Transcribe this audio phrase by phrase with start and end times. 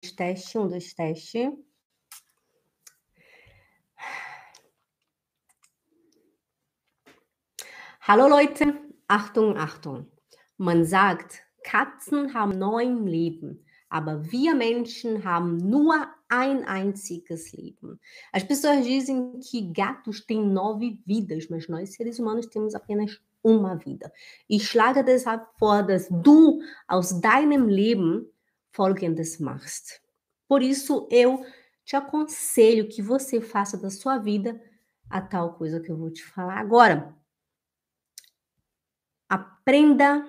[0.00, 1.52] Teste, um, dois, teste.
[8.00, 10.06] Hallo Leute, Achtung, Achtung.
[10.56, 18.00] Man sagt, Katzen haben neun Leben, aber wir Menschen haben nur ein einziges Leben.
[18.32, 23.76] As pessoas dizem que gatos têm nove vidas, mas nós seres humanos temos apenas uma
[23.76, 24.10] vida.
[24.48, 28.26] Ich schlage deshalb vor, dass du aus deinem Leben
[28.72, 30.00] Folgendes machst.
[30.48, 31.44] Por isso, eu
[31.84, 34.60] te aconselho que você faça da sua vida
[35.08, 37.14] a tal coisa que eu vou te falar agora.
[39.28, 40.24] Aprenda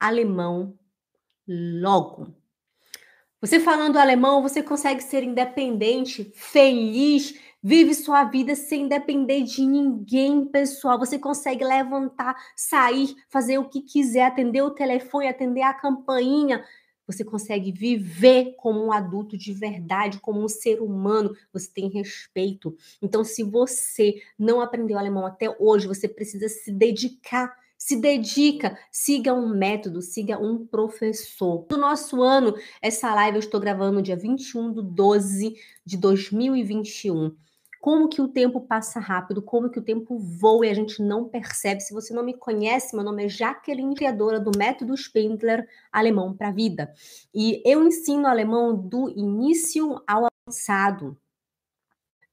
[0.00, 0.78] alemão
[1.46, 2.34] logo.
[3.40, 10.46] Você falando alemão, você consegue ser independente, feliz, vive sua vida sem depender de ninguém,
[10.46, 10.98] pessoal.
[10.98, 16.64] Você consegue levantar, sair, fazer o que quiser, atender o telefone, atender a campainha
[17.12, 22.74] você consegue viver como um adulto de verdade, como um ser humano, você tem respeito.
[23.00, 27.54] Então, se você não aprendeu alemão até hoje, você precisa se dedicar.
[27.76, 31.66] Se dedica, siga um método, siga um professor.
[31.68, 37.34] Do nosso ano, essa live eu estou gravando no dia 21 de 12 de 2021
[37.82, 41.28] como que o tempo passa rápido, como que o tempo voa e a gente não
[41.28, 41.80] percebe.
[41.80, 46.46] Se você não me conhece, meu nome é Jaqueline, criadora do método Spindler Alemão para
[46.46, 46.94] a Vida.
[47.34, 51.18] E eu ensino alemão do início ao avançado.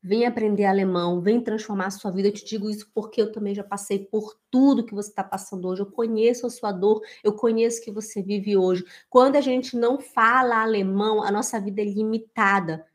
[0.04, 2.28] Vem aprender alemão, vem transformar a sua vida.
[2.28, 5.68] Eu te digo isso porque eu também já passei por tudo que você está passando
[5.68, 5.82] hoje.
[5.82, 8.86] Eu conheço a sua dor, eu conheço o que você vive hoje.
[9.10, 12.86] Quando a gente não fala alemão, a nossa vida é limitada.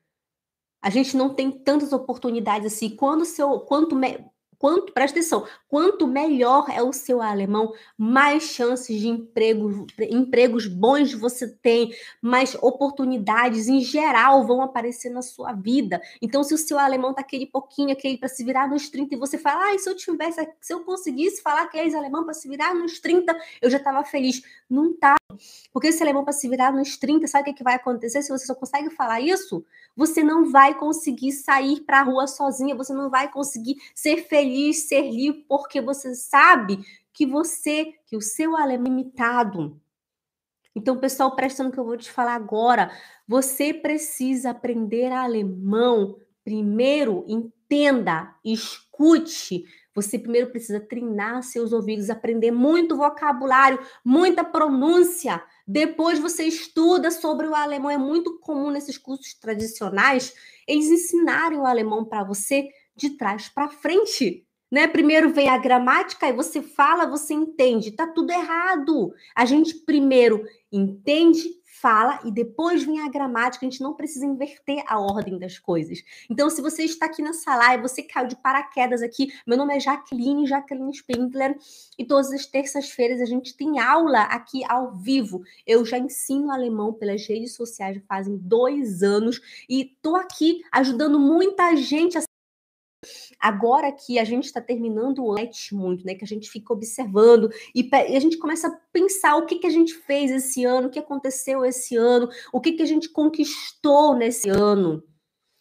[0.84, 2.90] A gente não tem tantas oportunidades assim.
[2.90, 4.22] Quando seu, quanto me,
[4.58, 11.14] quanto, presta atenção, quanto melhor é o seu alemão, mais chances de emprego, empregos bons
[11.14, 11.90] você tem,
[12.20, 16.02] mais oportunidades em geral vão aparecer na sua vida.
[16.20, 19.18] Então, se o seu alemão tá aquele pouquinho, aquele para se virar nos 30, e
[19.18, 22.74] você fala, ah, se eu tivesse, se eu conseguisse falar aqueles alemão para se virar
[22.74, 24.42] nos 30, eu já estava feliz.
[24.68, 25.14] Não tá.
[25.72, 28.30] Porque esse alemão para se virar nos 30, sabe o que, que vai acontecer se
[28.30, 29.64] você só consegue falar isso?
[29.96, 34.88] Você não vai conseguir sair para a rua sozinha, você não vai conseguir ser feliz,
[34.88, 39.80] ser livre, porque você sabe que você, que o seu alemão é limitado.
[40.74, 42.90] Então, pessoal, prestando que eu vou te falar agora,
[43.26, 46.18] você precisa aprender alemão.
[46.42, 55.42] Primeiro, entenda, escute, você primeiro precisa treinar seus ouvidos, aprender muito vocabulário, muita pronúncia.
[55.66, 57.90] Depois você estuda sobre o alemão.
[57.90, 60.34] É muito comum nesses cursos tradicionais
[60.66, 64.46] eles ensinarem o alemão para você de trás para frente.
[64.70, 64.88] Né?
[64.88, 67.92] Primeiro vem a gramática, e você fala, você entende.
[67.92, 69.12] Tá tudo errado.
[69.34, 71.48] A gente primeiro entende,
[71.84, 73.66] fala e depois vem a gramática.
[73.66, 76.02] A gente não precisa inverter a ordem das coisas.
[76.30, 79.28] Então, se você está aqui nessa live, você caiu de paraquedas aqui.
[79.46, 81.54] Meu nome é Jaqueline, Jaqueline Spindler,
[81.98, 85.42] e todas as terças-feiras a gente tem aula aqui ao vivo.
[85.66, 91.76] Eu já ensino alemão pelas redes sociais fazem dois anos e tô aqui ajudando muita
[91.76, 92.22] gente a
[93.44, 96.14] Agora que a gente está terminando o let muito, né?
[96.14, 99.66] Que a gente fica observando e, e, a gente começa a pensar o que, que
[99.66, 103.10] a gente fez esse ano, o que aconteceu esse ano, o que, que a gente
[103.10, 105.04] conquistou nesse ano.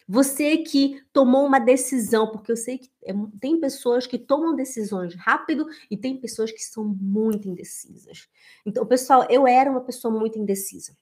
[0.08, 5.14] Você que tomou uma decisão, porque eu sei que é, tem pessoas que tomam decisões
[5.14, 8.26] rápido e tem pessoas que são muito indecisas.
[8.64, 10.96] Então, pessoal, eu era uma pessoa muito indecisa.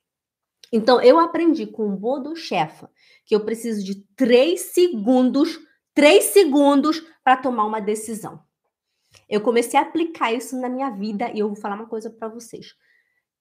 [0.72, 2.90] Então, eu aprendi com o Bodo Chefa
[3.24, 5.60] que eu preciso de três segundos
[5.94, 8.40] três segundos para tomar uma decisão.
[9.28, 12.28] Eu comecei a aplicar isso na minha vida e eu vou falar uma coisa para
[12.28, 12.74] vocês.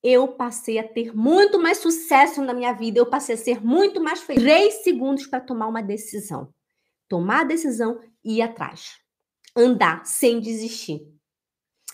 [0.04, 4.02] Eu passei a ter muito mais sucesso na minha vida, eu passei a ser muito
[4.02, 4.42] mais feliz.
[4.42, 6.54] Três segundos para tomar uma decisão.
[7.08, 9.00] Tomar a decisão e ir atrás.
[9.56, 11.02] Andar sem desistir.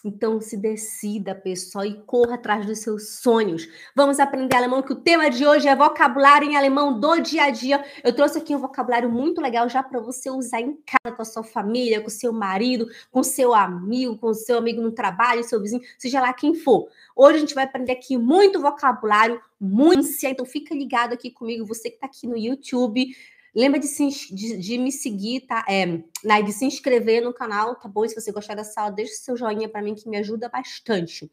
[0.07, 3.67] Então se decida, pessoal, e corra atrás dos seus sonhos.
[3.93, 7.49] Vamos aprender alemão, que o tema de hoje é vocabulário em alemão do dia a
[7.49, 7.83] dia.
[8.01, 11.25] Eu trouxe aqui um vocabulário muito legal já para você usar em casa com a
[11.25, 15.43] sua família, com o seu marido, com seu amigo, com o seu amigo no trabalho,
[15.43, 16.87] seu vizinho, seja lá quem for.
[17.13, 21.89] Hoje a gente vai aprender aqui muito vocabulário, muito, então fica ligado aqui comigo, você
[21.89, 23.13] que está aqui no YouTube.
[23.57, 25.65] Lembra de, se, de, de, me seguir, tá?
[25.67, 25.87] É,
[26.23, 28.05] né, de se inscrever no canal, tá bom?
[28.05, 31.27] E se você gostar dessa aula, deixa seu joinha para mim, que me ajuda bastante.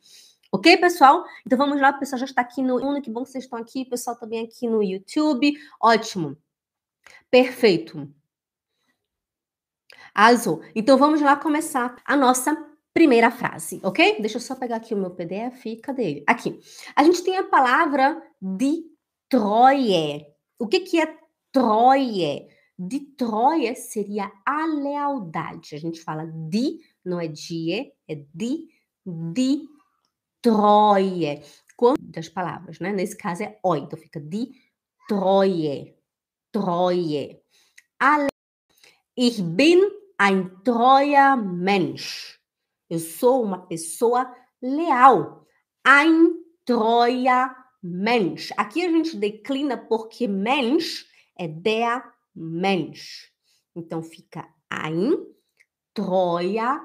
[0.51, 1.23] Ok, pessoal?
[1.45, 3.83] Então vamos lá, o pessoal já está aqui no que bom que vocês estão aqui,
[3.83, 5.55] o pessoal também aqui no YouTube.
[5.79, 6.35] Ótimo.
[7.31, 8.09] Perfeito.
[10.15, 12.57] Also, então vamos lá começar a nossa
[12.95, 14.19] primeira frase, ok?
[14.21, 16.25] Deixa eu só pegar aqui o meu PDF, cadê ele?
[16.27, 16.59] Aqui.
[16.97, 18.83] A gente tem a palavra de
[19.29, 20.25] Treue.
[20.59, 21.24] O que, que é
[21.55, 22.49] Troia?
[22.77, 25.77] De Troia seria a lealdade.
[25.77, 28.69] A gente fala de, não é die, é de,
[29.07, 29.69] de
[30.43, 31.41] Troia.
[31.77, 32.93] Quando, das palavras, né?
[32.93, 34.51] Nesse caso é oi, então fica de
[35.09, 35.95] Troia.
[36.51, 37.41] Troia.
[38.01, 38.27] A
[39.17, 39.81] Ich bin
[40.19, 42.41] ein treuer Mensch.
[42.91, 45.47] Eu sou uma pessoa leal.
[45.87, 46.35] Ein
[46.65, 48.51] treuer Mensch.
[48.57, 52.03] Aqui a gente declina porque Mensch é der
[52.35, 53.33] Mensch.
[53.75, 55.17] Então fica ein
[55.93, 56.81] treuer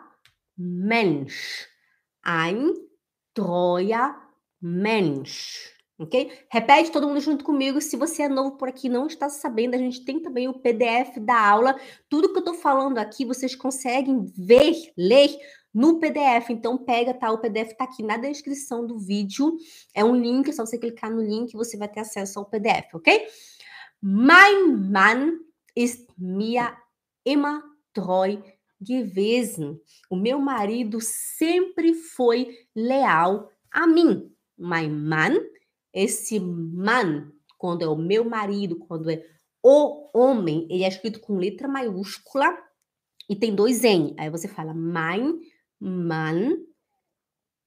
[0.57, 1.68] Mensch.
[2.24, 2.74] Ein
[3.34, 4.16] treuer
[4.60, 6.31] Mensch ok?
[6.50, 7.81] Repete todo mundo junto comigo.
[7.81, 11.19] Se você é novo por aqui não está sabendo, a gente tem também o PDF
[11.19, 11.75] da aula.
[12.10, 15.30] Tudo que eu estou falando aqui, vocês conseguem ver, ler
[15.74, 16.50] no PDF.
[16.50, 17.31] Então, pega, tá?
[17.31, 19.57] O PDF está aqui na descrição do vídeo.
[19.94, 22.45] É um link, é só você clicar no link e você vai ter acesso ao
[22.45, 23.28] PDF, ok?
[24.01, 25.40] Mein Mann
[25.75, 26.75] ist mir
[27.24, 27.63] immer
[27.94, 28.42] treu
[28.80, 29.81] gewesen.
[30.10, 34.36] O meu marido sempre foi leal a mim.
[34.57, 35.38] Mein Mann
[35.94, 39.25] esse man, quando é o meu marido, quando é
[39.63, 42.57] o homem, ele é escrito com letra maiúscula
[43.30, 44.16] e tem dois N.
[44.18, 45.40] Aí você fala mein
[45.80, 46.57] man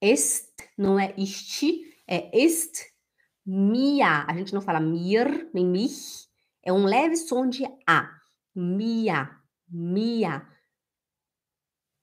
[0.00, 1.62] est, não é ist,
[2.06, 2.91] é est
[3.44, 4.24] mia.
[4.26, 6.28] A gente não fala mir, nem mich.
[6.62, 8.08] É um leve som de A.
[8.54, 9.30] Mia,
[9.68, 10.46] mia.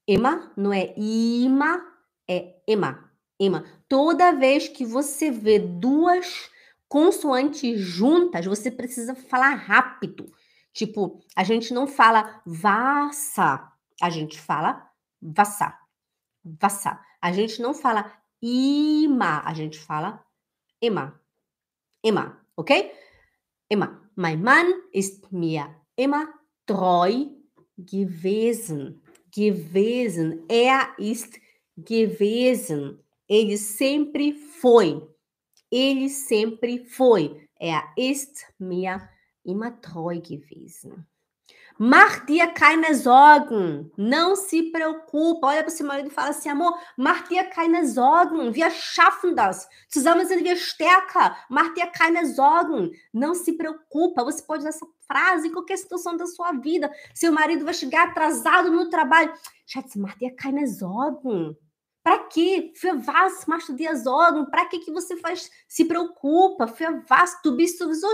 [0.06, 1.80] Ema não é ima,
[2.28, 3.10] é ema.
[3.38, 6.50] Ema, toda vez que você vê duas
[6.88, 10.26] consoantes juntas, você precisa falar rápido.
[10.72, 13.72] Tipo, a gente não fala vassa,
[14.02, 14.86] a gente fala
[15.22, 15.78] vassa.
[16.44, 17.00] Vassa.
[17.22, 18.12] A gente não fala
[18.42, 20.24] ima, a gente fala
[20.80, 21.19] ema.
[22.02, 22.70] Ema, ok?
[23.68, 24.00] Ema.
[24.14, 26.28] Mein Mann ist mir immer
[26.66, 27.26] treu
[27.76, 29.02] gewesen.
[29.30, 30.44] Gewesen.
[30.48, 31.38] Er ist
[31.76, 33.02] gewesen.
[33.28, 35.00] Ele sempre foi.
[35.70, 37.48] Ele sempre foi.
[37.58, 39.08] Er ist mir
[39.44, 41.06] immer treu gewesen.
[41.82, 43.90] Mach dir keine Sorgen.
[43.96, 45.46] Não se preocupa.
[45.46, 48.54] Olha para o seu marido e fala assim, amor, mach dir keine Sorgen.
[48.54, 49.66] Wir schaffen das.
[49.88, 51.34] Zusammen sind wir stärker.
[51.48, 52.90] Mach dir keine Sorgen.
[53.14, 54.22] Não se preocupa.
[54.24, 56.92] Você pode usar essa frase em qualquer situação da sua vida.
[57.14, 59.32] Seu marido vai chegar atrasado no trabalho.
[59.66, 61.56] Schatz, mach dir keine Sorgen.
[62.10, 62.72] Para que?
[63.46, 64.44] Machst du dir Sorgen?
[64.46, 66.66] Para que que você faz, se preocupa?
[66.66, 67.40] Für was?
[67.40, 68.08] Du bist sowieso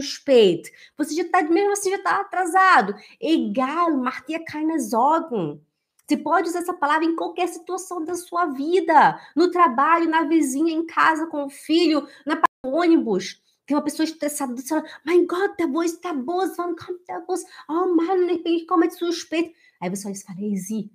[0.00, 0.72] spät.
[0.96, 2.94] Você já está, mesmo assim, já está atrasado.
[3.20, 5.60] Egal, dir keine Sorgen.
[6.06, 9.20] Você pode usar essa palavra em qualquer situação da sua vida.
[9.36, 13.42] No trabalho, na vizinha, em casa, com o filho, na ônibus.
[13.66, 17.20] Tem uma pessoa estressada, você fala, mein Gott, der Bus está Bus, wann kommt der
[17.26, 17.44] Bus?
[17.68, 19.54] Oh Mann, ich bin komme zu spät.
[19.80, 20.90] Aí você olha e fala, Easy,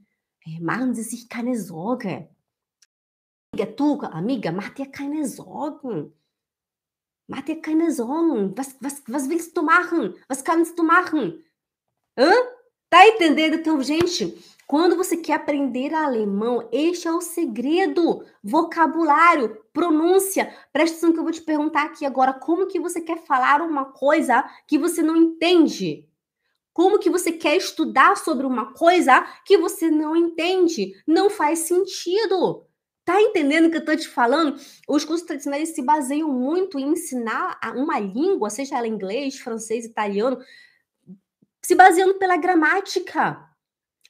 [0.60, 2.28] Machen Sie sich keine Sorge.
[3.54, 6.14] Du, amiga, mach dir keine Sorgen.
[7.28, 8.56] Mach dir keine Sorgen.
[8.58, 10.16] Was, was, was willst du machen?
[10.28, 11.44] Was kannst du machen?
[12.18, 12.32] Hã?
[12.90, 13.56] Tá entendendo?
[13.56, 14.38] Então, gente,
[14.68, 18.24] quando você quer aprender alemão, este é o segredo.
[18.44, 20.54] Vocabulário, pronúncia.
[20.72, 22.34] Presta atenção que eu vou te perguntar aqui agora.
[22.34, 26.08] Como que você quer falar uma coisa que você não entende?
[26.72, 30.94] Como que você quer estudar sobre uma coisa que você não entende?
[31.06, 32.69] Não faz sentido.
[33.10, 34.56] Tá entendendo o que eu tô te falando?
[34.88, 40.38] Os cursos tradicionais se baseiam muito em ensinar uma língua, seja ela inglês, francês, italiano,
[41.60, 43.44] se baseando pela gramática.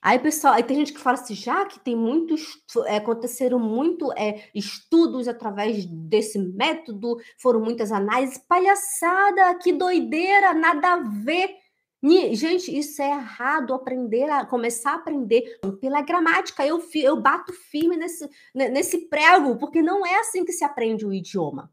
[0.01, 4.12] Aí, pessoal, aí tem gente que fala assim, já que tem muitos, é, aconteceram muito
[4.18, 11.56] é, estudos através desse método, foram muitas análises, palhaçada, que doideira, nada a ver.
[12.01, 16.65] Gente, isso é errado aprender a começar a aprender pela gramática.
[16.65, 21.13] Eu, eu bato firme nesse, nesse prego, porque não é assim que se aprende o
[21.13, 21.70] idioma.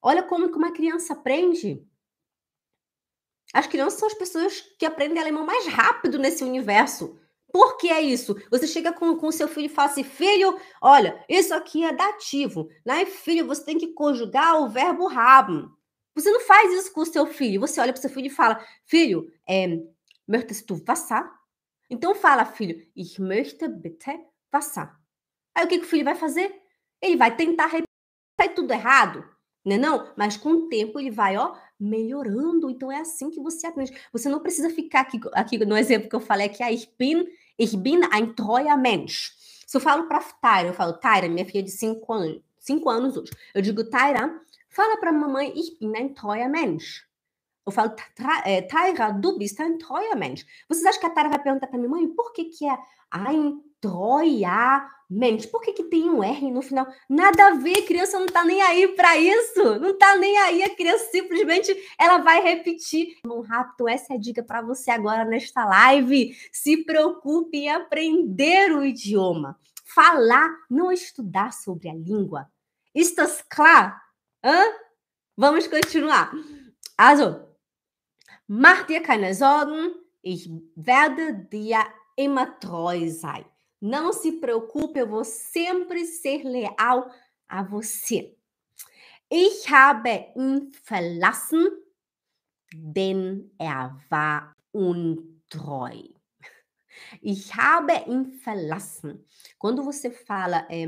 [0.00, 1.84] Olha como que uma criança aprende.
[3.52, 7.18] As crianças são as pessoas que aprendem alemão mais rápido nesse universo.
[7.52, 8.36] Por que é isso?
[8.50, 12.68] Você chega com o seu filho e fala assim: filho, olha, isso aqui é dativo,
[12.84, 13.04] né?
[13.06, 15.68] Filho, você tem que conjugar o verbo haben.
[16.16, 17.60] Você não faz isso com o seu filho.
[17.60, 19.78] Você olha para o seu filho e fala: Filho, é,
[20.26, 21.24] möchtest du Wasser?
[21.88, 24.18] Então fala, filho, ich möchte bitte
[24.52, 24.90] Wasser.
[25.54, 26.52] Aí o que, que o filho vai fazer?
[27.00, 27.86] Ele vai tentar repetir
[28.38, 29.24] sai tudo errado,
[29.64, 29.78] né?
[29.78, 32.68] Não, mas com o tempo ele vai, ó, melhorando.
[32.68, 33.92] Então é assim que você aprende.
[34.12, 37.24] Você não precisa ficar aqui, aqui no exemplo que eu falei aqui, ah, ich bin,
[37.58, 39.32] ich bin ein treuer Mensch.
[39.66, 43.16] Se eu falo para Tyra, eu falo, Tyra, minha filha de 5 anos, 5 anos
[43.16, 43.32] hoje.
[43.54, 44.40] Eu digo, Tyra,
[44.76, 47.08] Fala para a mamãe, ich bin ein treuer Mensch.
[47.64, 47.96] Eu falo,
[48.44, 50.44] é, Taira, du bist ein treuer Mensch.
[50.68, 52.76] Vocês acham que a Taira vai perguntar para minha mãe por que, que é
[53.10, 55.46] ein treuer Mensch?
[55.46, 56.86] Por que, que tem um R no final?
[57.08, 59.80] Nada a ver, criança não tá nem aí para isso.
[59.80, 63.16] Não tá nem aí, a criança simplesmente ela vai repetir.
[63.24, 66.36] Irmão rápido, essa é a dica para você agora nesta live.
[66.52, 69.58] Se preocupe em aprender o idioma.
[69.86, 72.46] Falar, não estudar sobre a língua.
[72.94, 74.05] Estás klar?
[74.46, 74.62] Hã?
[75.36, 76.30] Vamos continuar.
[76.96, 77.48] Also,
[78.46, 81.84] mach dir keine Sorgen, ich werde dir
[82.16, 83.44] immer treu sein.
[83.80, 87.10] Não se preocupe, eu vou sempre ser leal
[87.48, 88.38] a você.
[89.28, 91.66] Ich habe ihn verlassen,
[92.72, 96.14] denn er war untreu.
[97.20, 99.24] Ich habe ihn verlassen.
[99.58, 100.86] Quando você fala é,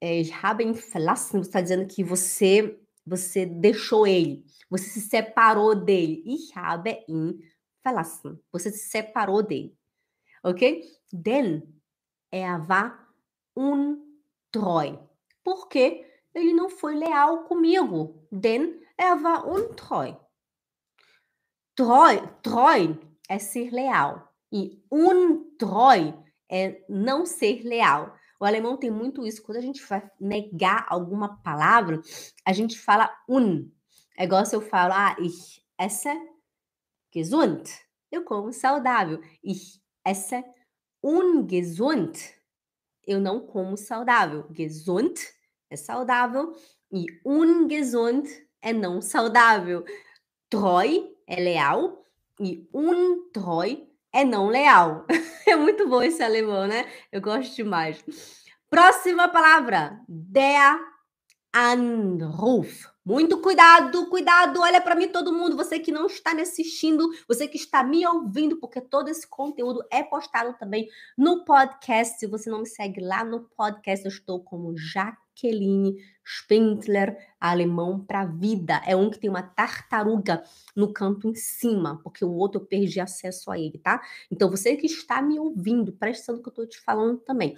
[0.00, 6.24] é, verlassen, você está dizendo que você você deixou ele, você se separou dele.
[6.26, 7.38] Ich habe ihn
[7.84, 8.36] verlassen.
[8.50, 9.78] Você se separou dele.
[10.42, 10.82] Ok?
[11.12, 11.62] Denn
[12.32, 13.08] er war
[13.56, 15.08] untreu.
[15.44, 18.26] Porque ele não foi leal comigo.
[18.32, 20.16] Denn er war untreu.
[21.76, 22.98] Treu, treu
[23.28, 24.32] é ser leal.
[24.52, 28.15] E untreu é não ser leal.
[28.38, 29.42] O alemão tem muito isso.
[29.42, 32.00] Quando a gente vai negar alguma palavra,
[32.44, 33.70] a gente fala un.
[34.16, 36.08] É igual se eu falo, ah, ich esse
[37.12, 37.64] gesund.
[38.10, 39.20] Eu como saudável.
[39.42, 40.44] Ich esse
[41.02, 42.18] ungesund.
[43.06, 44.46] Eu não como saudável.
[44.52, 45.18] Gesund
[45.70, 46.54] é saudável
[46.92, 48.28] e ungesund
[48.60, 49.84] é não saudável.
[50.48, 52.04] Treu é leal
[52.40, 53.85] e untreu
[54.16, 55.06] é não leal.
[55.48, 56.86] É muito bom esse alemão, né?
[57.12, 58.04] Eu gosto demais.
[58.68, 60.76] Próxima palavra: der
[61.54, 62.95] Anruf.
[63.06, 64.60] Muito cuidado, cuidado.
[64.60, 65.56] Olha para mim, todo mundo.
[65.56, 69.80] Você que não está me assistindo, você que está me ouvindo, porque todo esse conteúdo
[69.92, 72.18] é postado também no podcast.
[72.18, 75.94] Se você não me segue lá no podcast, eu estou como Jaqueline
[76.24, 78.82] Spindler, alemão para vida.
[78.84, 80.42] É um que tem uma tartaruga
[80.74, 84.02] no canto em cima, porque o outro eu perdi acesso a ele, tá?
[84.28, 87.56] Então você que está me ouvindo, prestando o que eu estou te falando também.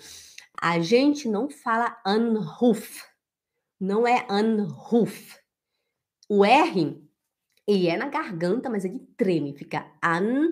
[0.61, 3.09] A gente não fala Anruf
[3.81, 5.38] não é Anruf.
[6.29, 7.03] O R,
[7.67, 10.49] ele é na garganta, mas ele treme, fica an,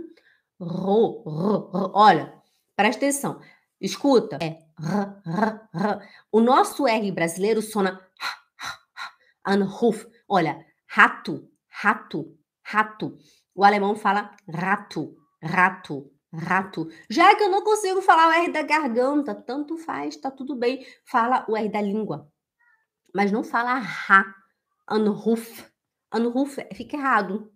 [0.60, 1.92] ro, ro, ro.
[1.94, 2.32] Olha,
[2.74, 3.40] presta atenção.
[3.80, 6.08] Escuta, é r, r, r.
[6.32, 8.00] O nosso R brasileiro sona
[9.44, 10.06] Anruf.
[10.28, 13.18] Olha, rato, rato, rato.
[13.54, 16.88] O alemão fala rato, rato, rato.
[17.08, 20.84] Já que eu não consigo falar o R da garganta, tanto faz, tá tudo bem.
[21.04, 22.30] Fala o R da língua
[23.16, 24.34] mas não fala ra,
[24.88, 25.64] anruf.
[26.12, 27.52] Anruf fica errado.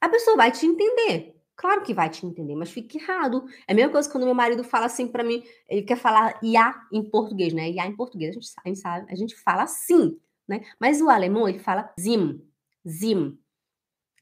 [0.00, 1.36] A pessoa vai te entender.
[1.54, 3.44] Claro que vai te entender, mas fica errado.
[3.68, 6.74] É a mesma coisa quando meu marido fala assim para mim, ele quer falar ia
[6.90, 7.70] em português, né?
[7.70, 10.64] Ia em português, a gente, a gente sabe, a gente fala assim, né?
[10.80, 12.42] Mas o alemão, ele fala zim,
[12.88, 13.38] zim.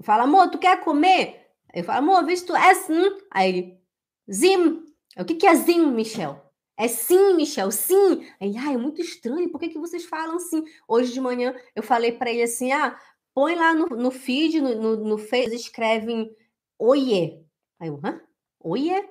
[0.02, 1.50] Fala, amor, tu quer comer?
[1.72, 3.16] Eu falo, amor, visto essen?
[3.30, 3.80] Aí ele,
[4.30, 4.84] zim.
[5.16, 6.49] O que, que é zim, Michel?
[6.80, 8.26] É sim, Michel, sim.
[8.40, 10.64] Aí, ai, é muito estranho, por que, que vocês falam assim?
[10.88, 12.98] Hoje de manhã eu falei para ele assim: ah,
[13.34, 16.34] põe lá no, no feed, no, no, no Face, escrevem
[16.78, 17.44] oiê.
[17.78, 18.18] Aí eu, hã?
[18.60, 19.06] Oiê?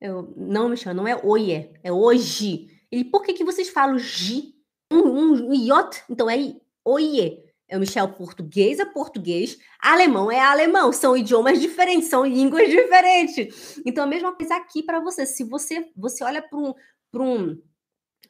[0.00, 2.68] Eu, não, Michel, não é oiê, é hoje.
[2.90, 4.54] Ele, por que, que vocês falam gi?
[4.90, 6.02] Um, um, um iot?
[6.08, 7.51] Então é oiê.
[7.72, 13.80] É o Michel, português é português, alemão é alemão, são idiomas diferentes, são línguas diferentes.
[13.86, 15.24] Então, a mesma coisa aqui para você.
[15.24, 16.74] Se você, você olha para um,
[17.10, 17.62] para um,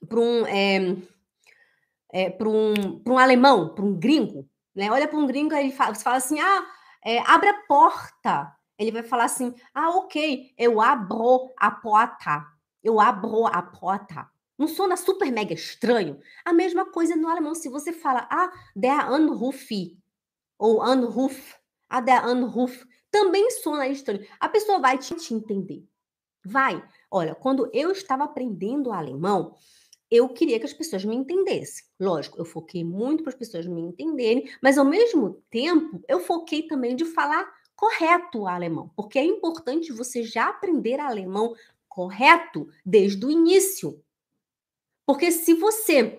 [0.09, 0.97] para um, é,
[2.13, 4.93] é, para um, um alemão, para um gringo, né?
[4.93, 6.65] Olha para um gringo, aí fala, você fala assim: ah,
[7.05, 8.57] é, abre a porta.
[8.79, 12.47] Ele vai falar assim: ah, ok, eu abro a porta.
[12.81, 14.32] Eu abro a porta.
[14.63, 16.21] Não sona super mega estranho?
[16.45, 17.53] A mesma coisa no alemão.
[17.53, 19.99] Se você fala, ah, der Anruf,
[20.57, 21.57] ou Anruf,
[21.89, 24.25] ah, der Anruf, também sona estranho.
[24.39, 25.85] A pessoa vai te, te entender.
[26.45, 26.81] Vai.
[27.11, 29.57] Olha, quando eu estava aprendendo alemão,
[30.09, 31.85] eu queria que as pessoas me entendessem.
[31.99, 36.69] Lógico, eu foquei muito para as pessoas me entenderem, mas ao mesmo tempo, eu foquei
[36.69, 41.53] também de falar correto o alemão, porque é importante você já aprender alemão
[41.89, 44.01] correto desde o início.
[45.13, 46.19] Porque se você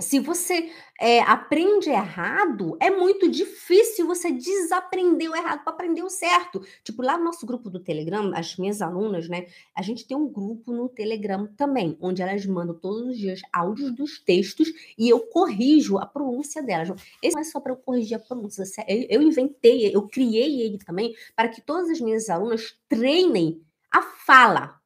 [0.00, 6.10] se você é, aprende errado, é muito difícil você desaprender o errado para aprender o
[6.10, 6.60] certo.
[6.82, 9.46] Tipo, lá no nosso grupo do Telegram, as minhas alunas, né?
[9.76, 13.94] A gente tem um grupo no Telegram também, onde elas mandam todos os dias áudios
[13.94, 16.90] dos textos e eu corrijo a pronúncia delas.
[17.22, 21.14] Esse não é só para eu corrigir a pronúncia, eu inventei, eu criei ele também
[21.36, 23.62] para que todas as minhas alunas treinem
[23.92, 24.79] a fala,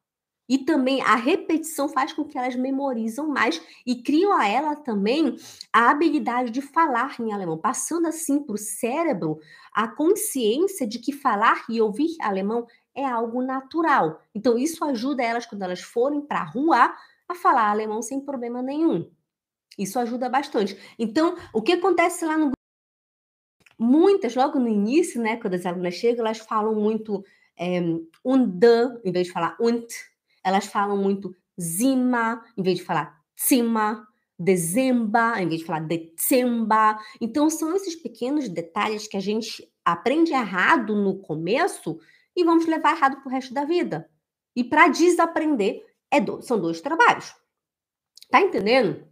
[0.47, 5.35] e também a repetição faz com que elas memorizam mais e criam a ela também
[5.73, 9.39] a habilidade de falar em alemão, passando assim para o cérebro
[9.73, 14.21] a consciência de que falar e ouvir alemão é algo natural.
[14.33, 16.93] Então, isso ajuda elas, quando elas forem para a rua,
[17.27, 19.09] a falar alemão sem problema nenhum.
[19.77, 20.77] Isso ajuda bastante.
[20.97, 22.55] Então, o que acontece lá no
[23.77, 27.25] Muitas, logo no início, né, quando as alunas chegam, elas falam muito
[27.57, 27.81] é,
[28.23, 28.65] und,
[29.03, 29.85] em vez de falar und,
[30.45, 36.99] elas falam muito zima, em vez de falar cima, dezemba, em vez de falar decemba.
[37.19, 41.99] Então, são esses pequenos detalhes que a gente aprende errado no começo
[42.35, 44.07] e vamos levar errado para o resto da vida.
[44.55, 47.33] E para desaprender, é do, são dois trabalhos.
[48.29, 49.07] Tá entendendo?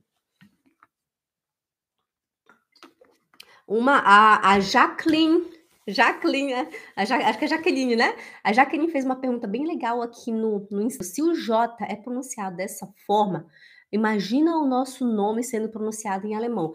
[3.67, 5.49] Uma, a, a Jacqueline
[5.87, 6.69] Jacqueline, né?
[6.95, 8.15] acho que é Jaqueline, né?
[8.43, 12.55] A Jaqueline fez uma pergunta bem legal aqui no, no Se o J é pronunciado
[12.55, 13.47] dessa forma,
[13.91, 16.73] imagina o nosso nome sendo pronunciado em alemão.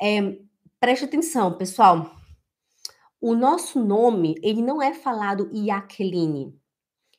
[0.00, 0.38] É,
[0.78, 2.14] preste atenção, pessoal.
[3.20, 6.58] O nosso nome, ele não é falado Jacqueline.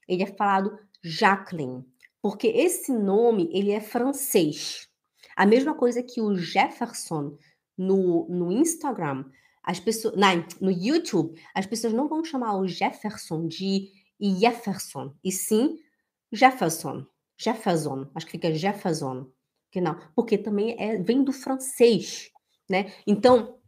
[0.08, 1.86] Ele é falado Jacqueline.
[2.22, 4.88] Porque esse nome, ele é francês.
[5.36, 7.38] A mesma coisa que o Jefferson
[7.78, 9.26] no, no Instagram
[9.64, 13.90] as pessoas, não, no YouTube, as pessoas não vão chamar o Jefferson de
[14.20, 15.78] Jefferson, e sim
[16.32, 17.06] Jefferson.
[17.38, 19.32] Jefferson, acho que fica Jefferson,
[19.72, 22.30] que não, porque também é, vem do francês,
[22.70, 22.94] né?
[23.08, 23.60] Então,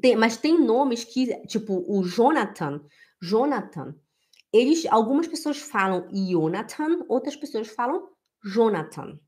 [0.00, 2.82] tem, mas tem nomes que, tipo, o Jonathan,
[3.20, 3.94] Jonathan,
[4.52, 8.08] eles, algumas pessoas falam Jonathan, outras pessoas falam
[8.44, 9.18] Jonathan.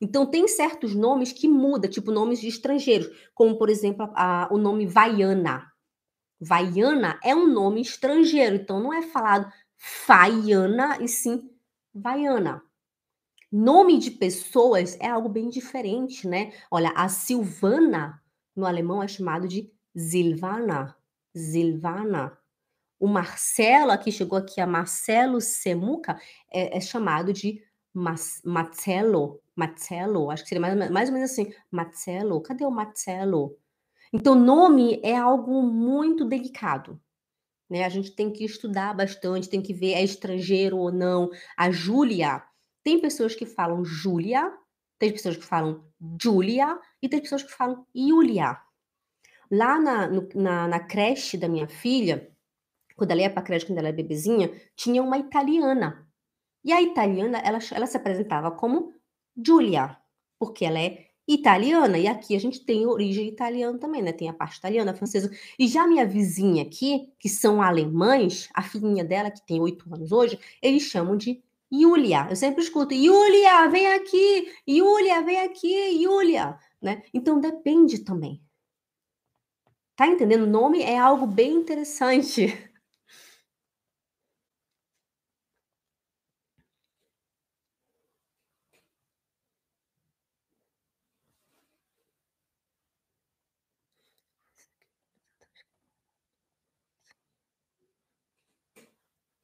[0.00, 4.58] Então, tem certos nomes que mudam, tipo nomes de estrangeiros, como, por exemplo, a, o
[4.58, 5.70] nome Vaiana.
[6.38, 11.50] Vaiana é um nome estrangeiro, então não é falado Faiana, e sim
[11.94, 12.62] Vaiana.
[13.50, 16.52] Nome de pessoas é algo bem diferente, né?
[16.70, 18.22] Olha, a Silvana,
[18.54, 20.94] no alemão, é chamado de Silvana.
[21.34, 22.36] Silvana.
[22.98, 26.18] O Marcelo, aqui chegou aqui a Marcelo Semuca,
[26.50, 27.62] é, é chamado de
[28.44, 33.56] Marcelo, Marcelo, acho que seria mais, mais ou menos assim, Marcelo, cadê o Marcelo?
[34.12, 37.00] Então, nome é algo muito delicado,
[37.70, 37.84] né?
[37.84, 41.30] A gente tem que estudar bastante, tem que ver é estrangeiro ou não.
[41.56, 42.42] A Júlia,
[42.84, 44.52] tem pessoas que falam Júlia,
[44.98, 45.82] tem pessoas que falam
[46.20, 48.58] Júlia e tem pessoas que falam Yulia.
[49.50, 52.30] Lá na, no, na, na creche da minha filha,
[52.94, 56.05] quando ela ia para a creche, quando ela era bebezinha, tinha uma italiana
[56.66, 58.92] e a italiana, ela, ela se apresentava como
[59.36, 59.96] Giulia,
[60.36, 64.12] porque ela é italiana, e aqui a gente tem origem italiana também, né?
[64.12, 65.30] Tem a parte italiana, francesa.
[65.56, 70.10] E já minha vizinha aqui, que são alemães, a filhinha dela, que tem oito anos
[70.10, 71.40] hoje, eles chamam de
[71.72, 72.26] Yulia.
[72.28, 77.02] Eu sempre escuto, Yulia, vem aqui, Yulia, vem aqui, Yulia, né?
[77.14, 78.42] Então depende também.
[79.94, 80.42] Tá entendendo?
[80.42, 82.46] O nome é algo bem interessante.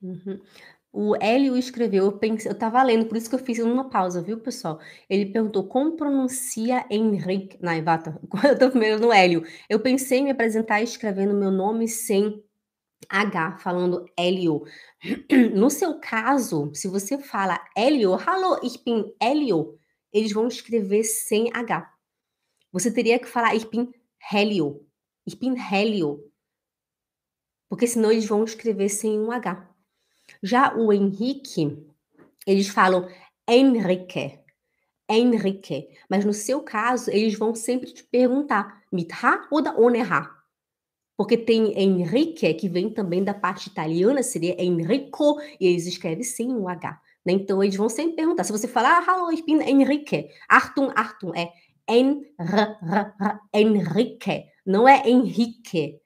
[0.02, 0.40] Uhum.
[0.92, 4.20] O Hélio escreveu, eu pensei, eu estava lendo, por isso que eu fiz uma pausa,
[4.20, 4.78] viu, pessoal?
[5.08, 7.58] Ele perguntou como pronuncia Henrique.
[7.62, 9.42] Não, Vata, eu tô primeiro no Hélio.
[9.70, 12.44] Eu pensei em me apresentar escrevendo meu nome sem
[13.08, 14.64] H, falando Hélio.
[15.54, 19.78] No seu caso, se você fala Hélio, hallo, ich bin Hélio,
[20.12, 21.90] eles vão escrever sem H.
[22.70, 23.90] Você teria que falar ich bin
[24.32, 24.86] Hélio.
[25.26, 26.20] Ich bin Hélio.
[27.68, 29.71] Porque senão eles vão escrever sem um H.
[30.42, 31.86] Já o Henrique,
[32.46, 33.08] eles falam
[33.48, 34.38] Henrique,
[35.08, 35.88] Henrique.
[36.08, 40.42] Mas no seu caso, eles vão sempre te perguntar, mit H ou da H?
[41.16, 46.52] Porque tem Henrique, que vem também da parte italiana, seria Enrico, e eles escrevem sem
[46.52, 47.00] o H.
[47.24, 47.34] Né?
[47.34, 48.44] Então, eles vão sempre perguntar.
[48.44, 50.30] Se você falar, ah, ich bin Henrique.
[50.48, 51.52] Achtung, Achtung, é
[53.54, 54.46] Henrique.
[54.66, 56.00] Não é Henrique.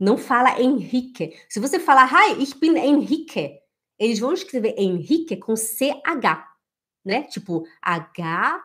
[0.00, 1.34] Não fala Henrique.
[1.48, 3.60] Se você falar, hi, ich bin Henrique,
[3.98, 6.46] eles vão escrever Henrique com CH,
[7.04, 7.22] né?
[7.24, 8.64] Tipo H,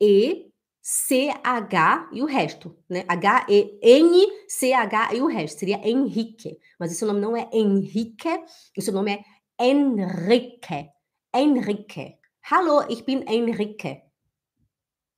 [0.00, 3.04] E, CH e o resto, né?
[3.06, 3.54] H-E-N-C-H
[5.14, 5.60] e o resto.
[5.60, 6.58] Seria Henrique.
[6.78, 8.42] Mas esse nome não é Henrique,
[8.76, 9.24] esse nome é
[9.64, 10.90] Enrique.
[11.34, 12.18] Enrique.
[12.50, 14.02] Hallo, ich bin Enrique.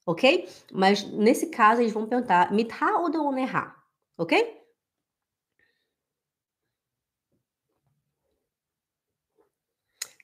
[0.07, 0.46] Ok?
[0.70, 3.74] Mas nesse caso eles vão perguntar mit H oder ohne H.
[4.18, 4.63] Ok?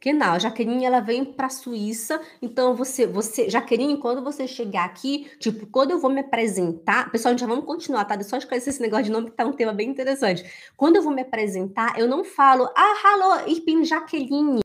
[0.02, 5.30] Genau, Jaqueline, ela vem para a Suíça, então você, você, Jaqueline, quando você chegar aqui,
[5.38, 8.16] tipo, quando eu vou me apresentar, pessoal, já vamos continuar, tá?
[8.16, 10.42] Deixa eu só esclarecer esse negócio de nome que tá um tema bem interessante.
[10.74, 14.60] Quando eu vou me apresentar, eu não falo, ah, hallo, ich Jaqueline.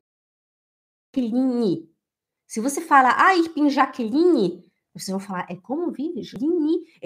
[1.14, 1.86] Jaqueline.
[2.46, 6.22] Se você fala, ah, ich Jaqueline, vocês vão falar, é como vive?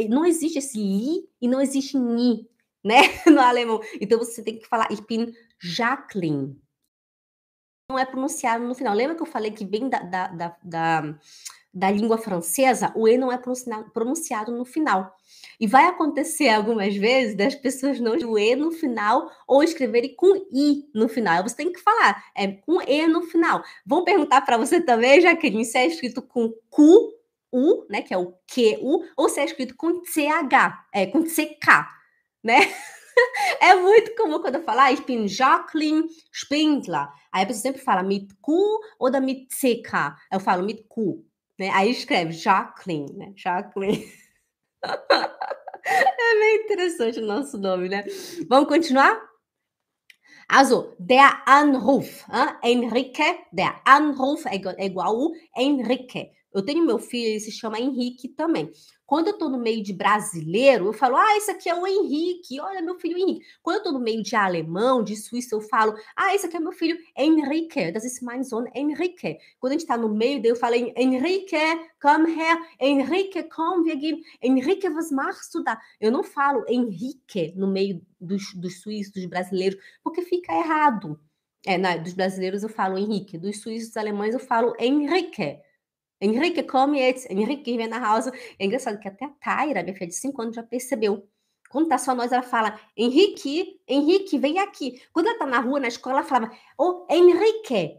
[0.08, 2.48] Não existe esse li e não existe ni,
[2.84, 2.94] né?
[3.26, 3.80] No alemão.
[4.00, 5.02] Então você tem que falar, ich
[5.60, 6.56] Jacqueline
[7.90, 8.94] não é pronunciado no final.
[8.94, 11.14] Lembra que eu falei que vem da, da, da, da,
[11.74, 12.92] da língua francesa?
[12.94, 13.38] O E não é
[13.92, 15.14] pronunciado no final.
[15.58, 20.34] E vai acontecer algumas vezes das pessoas não o E no final ou escreverem com
[20.52, 21.42] I no final.
[21.42, 23.62] Você tem que falar, é com E no final.
[23.84, 26.82] Vão perguntar para você também, Jaqueline, se é escrito com Q,
[27.52, 31.88] U, né, que é o Q-U, ou se é escrito com CH, é, com CK,
[32.44, 32.60] né?
[33.60, 37.08] É muito comum quando eu falar, ah, ich bin Jacqueline Spindler.
[37.32, 40.16] Aí a pessoa sempre fala mit Q ou da mit CK.
[40.32, 41.24] Eu falo mit Q.
[41.58, 41.70] Né?
[41.70, 43.32] Aí escreve Jacqueline, né?
[43.36, 44.10] Jacqueline.
[44.82, 48.04] é bem interessante o nosso nome, né?
[48.48, 49.20] Vamos continuar?
[50.48, 52.56] Also, der Anruf, hein?
[52.64, 56.32] Henrique, der Anruf é igual, é igual o Henrique.
[56.52, 58.70] Eu tenho meu filho, ele se chama Henrique também.
[59.06, 62.60] Quando eu estou no meio de brasileiro, eu falo, ah, esse aqui é o Henrique,
[62.60, 63.44] olha meu filho Henrique.
[63.60, 66.60] Quando eu estou no meio de alemão, de suíço, eu falo, ah, esse aqui é
[66.60, 69.36] meu filho Henrique, das ist mein Sohn Henrique.
[69.58, 71.56] Quando a gente está no meio, eu falo, Henrique,
[72.00, 73.48] komm her, Henrique,
[73.84, 75.76] wir gehen, Henrique, was machst du da?
[76.00, 81.18] Eu não falo Henrique no meio dos, dos suíços, dos brasileiros, porque fica errado.
[81.66, 85.58] É, não, dos brasileiros eu falo Henrique, dos suíços, dos alemães eu falo Henrique.
[86.20, 87.26] Henrique, come jetzt.
[87.32, 88.26] Henrique vem na house.
[88.58, 91.28] É engraçado que até a Taira, minha filha de 5 anos, já percebeu.
[91.70, 95.00] Quando tá só nós, ela fala, Henrique, Henrique, vem aqui.
[95.12, 97.96] Quando ela tá na rua, na escola, ela fala, oh, Henrique,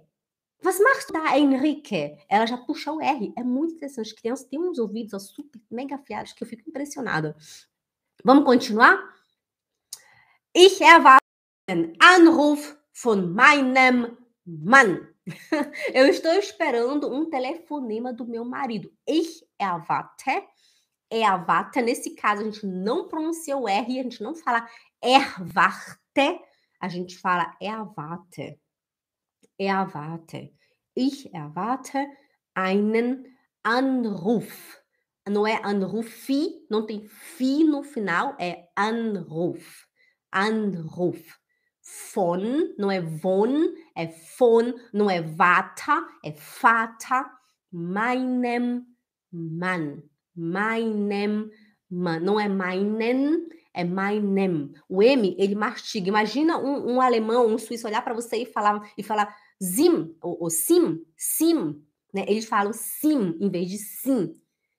[0.64, 2.18] was machst du da, Henrique?
[2.30, 3.34] Ela já puxa o R.
[3.38, 4.08] É muito interessante.
[4.08, 7.36] As crianças têm uns ouvidos ó, super mega afiados que eu fico impressionada.
[8.24, 9.00] Vamos continuar?
[10.54, 11.22] Ich erwarte
[11.68, 15.11] einen Anruf von meinem Mann.
[15.94, 18.92] Eu estou esperando um telefonema do meu marido.
[19.08, 20.44] Ich erwarte.
[21.10, 21.82] Erwarte.
[21.82, 24.68] Nesse caso, a gente não pronuncia o R, a gente não fala
[25.02, 26.40] erwarte,
[26.80, 28.60] a gente fala erwarte.
[29.60, 30.54] Erwarte.
[30.96, 31.98] Ich erwarte
[32.56, 33.24] einen
[33.64, 34.82] Anruf.
[35.30, 39.86] Não é anrufi, não tem fi no final, é Anruf.
[40.32, 41.41] Anruf.
[42.14, 47.32] Von, não é von, é von, não é vata, é fata.
[47.72, 48.86] Meinem
[49.32, 50.04] Mann.
[50.36, 51.50] Meinem
[51.90, 52.20] Mann.
[52.22, 54.74] Não é meinen, é meinem.
[54.88, 56.08] O M, ele mastiga.
[56.08, 60.38] Imagina um, um alemão, um suíço olhar para você e falar, e falar zim, ou,
[60.42, 61.82] ou sim, sim.
[62.14, 62.26] Né?
[62.28, 64.34] Eles falam sim em vez de sim.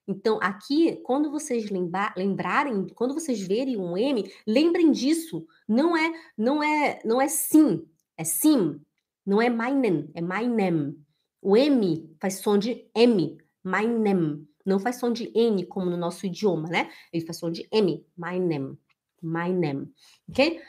[0.07, 5.47] Então, aqui, quando vocês lembra lembrarem, quando vocês verem um M, lembrem disso.
[5.69, 7.87] Não é, não é, não é sim,
[8.17, 8.81] é sim.
[9.25, 10.97] Não é meinen, é meinem.
[11.41, 14.47] O M faz som de M, meinem.
[14.67, 16.91] Não faz som de N, como no nosso idioma, né?
[17.13, 18.77] Ele faz som de M, meinem,
[19.21, 19.93] meinem.
[20.29, 20.61] Ok?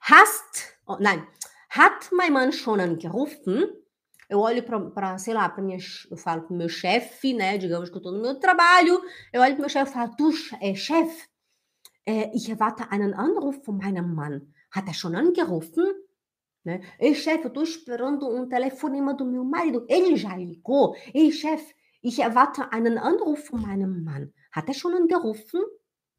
[0.00, 1.26] Hast, oh, nein,
[1.68, 3.79] hat mein Mann schon angerufen?
[4.30, 5.78] Eu olho para, sei lá, para minha,
[6.10, 7.58] eu falo para o meu chefe, né?
[7.58, 10.14] Digamos que eu estou no meu trabalho, eu olho para o meu chefe e falo,
[10.16, 11.28] du, äh, Chef,
[12.06, 14.54] äh, ich erwarte einen Anruf von meinem Mann.
[14.70, 15.84] Hat er schon angerufen?
[16.64, 16.80] Né?
[16.98, 19.84] Ei, chefe, eu estou esperando um telefonema do meu marido.
[19.88, 20.94] Ele já ligou?
[21.12, 24.32] Ei, chefe, ich erwarte einen Anruf von meinem Mann.
[24.52, 25.60] Hat er schon angerufen?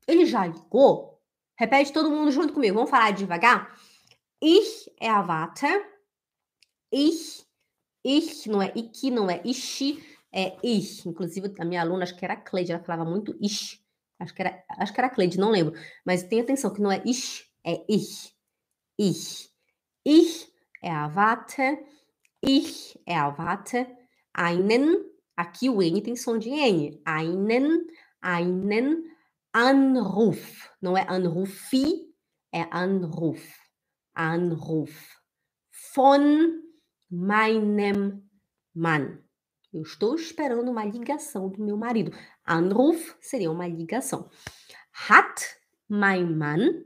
[0.05, 1.21] Ele já ligou?
[1.57, 2.75] Repete todo mundo junto comigo.
[2.75, 3.69] Vamos falar devagar?
[4.41, 5.67] Ich erwarte,
[6.89, 7.45] ich
[8.03, 11.07] Ich não é iki, não é ishi, é ich.
[11.07, 13.81] Inclusive, a minha aluna, acho que era a Cleide, ela falava muito ish.
[14.19, 15.73] Acho que era, acho que era a Cleide, não lembro.
[16.05, 18.33] Mas tenha atenção que não é ish, é ich.
[18.97, 19.49] Ich.
[20.03, 21.77] Ich erwarte,
[22.41, 23.87] ich erwarte
[24.33, 27.87] einen, aqui o N tem som de N, einen,
[28.21, 29.11] einen
[29.53, 30.69] Anruf.
[30.81, 32.13] Não é Anrufi,
[32.51, 33.59] é Anruf.
[34.15, 35.21] Anruf.
[35.95, 36.70] Von
[37.11, 38.23] meinem
[38.73, 39.17] Mann.
[39.73, 42.11] Eu estou esperando uma ligação do meu marido.
[42.47, 44.29] Anruf seria uma ligação.
[45.09, 45.41] Hat
[45.89, 46.83] mein Mann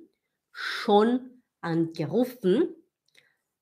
[0.51, 1.31] schon
[1.63, 2.75] angerufen?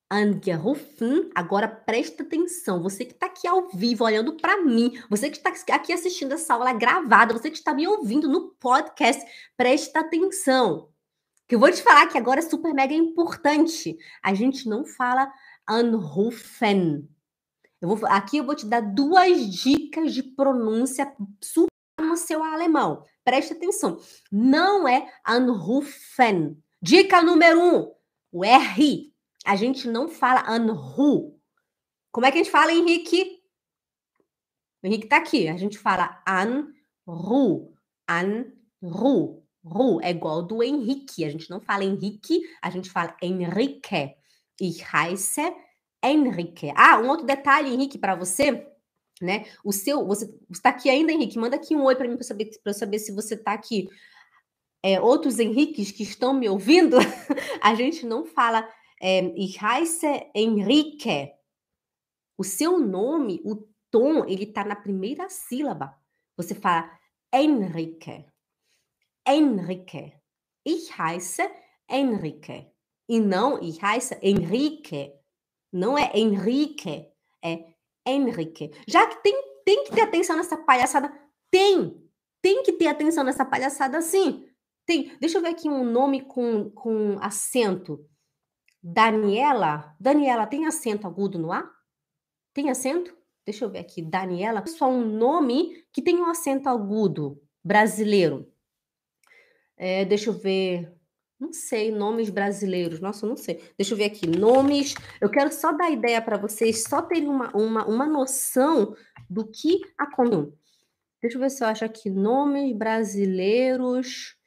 [0.09, 1.29] Angerufen.
[1.35, 2.81] Agora presta atenção.
[2.83, 6.53] Você que está aqui ao vivo, olhando para mim, você que está aqui assistindo essa
[6.53, 9.23] aula gravada, você que está me ouvindo no podcast,
[9.57, 10.89] presta atenção.
[11.47, 13.97] Que eu vou te falar que agora é super mega importante.
[14.21, 15.31] A gente não fala
[15.67, 17.07] anrufen.
[17.81, 23.05] Eu vou, aqui eu vou te dar duas dicas de pronúncia super no seu alemão.
[23.23, 23.99] Preste atenção.
[24.31, 26.57] Não é anrufen.
[26.81, 27.93] Dica número um:
[28.31, 29.13] o R.
[29.45, 31.39] A gente não fala anru.
[32.11, 33.41] Como é que a gente fala, Henrique?
[34.81, 35.47] O Henrique tá aqui.
[35.47, 37.73] A gente fala anru.
[38.07, 39.43] Anru.
[39.63, 41.23] Ru é igual do Henrique.
[41.23, 44.15] A gente não fala Henrique, a gente fala Henrique.
[44.59, 45.41] Ich heiße
[46.03, 46.71] Henrique.
[46.75, 48.67] Ah, um outro detalhe, Henrique, para você,
[49.21, 49.45] né?
[49.63, 51.37] O seu, você está aqui ainda, Henrique?
[51.37, 53.89] Manda aqui um oi para mim para saber para saber se você está aqui.
[54.83, 56.97] É, outros Henriques que estão me ouvindo,
[57.61, 58.67] a gente não fala
[59.01, 61.31] é, Ich heiße Henrique.
[62.37, 65.95] O seu nome, o tom, ele está na primeira sílaba.
[66.35, 66.91] Você fala
[67.31, 68.25] Henrique.
[69.25, 70.13] Henrique.
[70.65, 71.49] Ich heiße
[71.89, 72.72] Henrique.
[73.07, 75.13] E não ich heiße Henrique.
[75.71, 77.07] Não é Henrique,
[77.43, 77.73] é
[78.05, 78.71] Henrique.
[78.87, 79.33] Já que tem,
[79.65, 81.11] tem que ter atenção nessa palhaçada,
[81.49, 82.01] tem.
[82.41, 84.47] Tem que ter atenção nessa palhaçada sim.
[84.85, 85.17] Tem.
[85.19, 88.05] Deixa eu ver aqui um nome com, com acento.
[88.81, 89.95] Daniela.
[89.99, 91.71] Daniela tem acento agudo no A?
[92.53, 93.15] Tem acento?
[93.45, 94.01] Deixa eu ver aqui.
[94.01, 94.65] Daniela.
[94.67, 98.51] Só um nome que tem um acento agudo brasileiro.
[99.77, 100.93] É, deixa eu ver.
[101.39, 102.99] Não sei, nomes brasileiros.
[102.99, 103.61] Nossa, não sei.
[103.77, 104.27] Deixa eu ver aqui.
[104.27, 104.95] Nomes.
[105.19, 108.95] Eu quero só dar ideia para vocês, só terem uma, uma, uma noção
[109.29, 110.53] do que aconteceu.
[111.21, 112.09] Deixa eu ver se eu acho aqui.
[112.09, 114.37] Nomes brasileiros.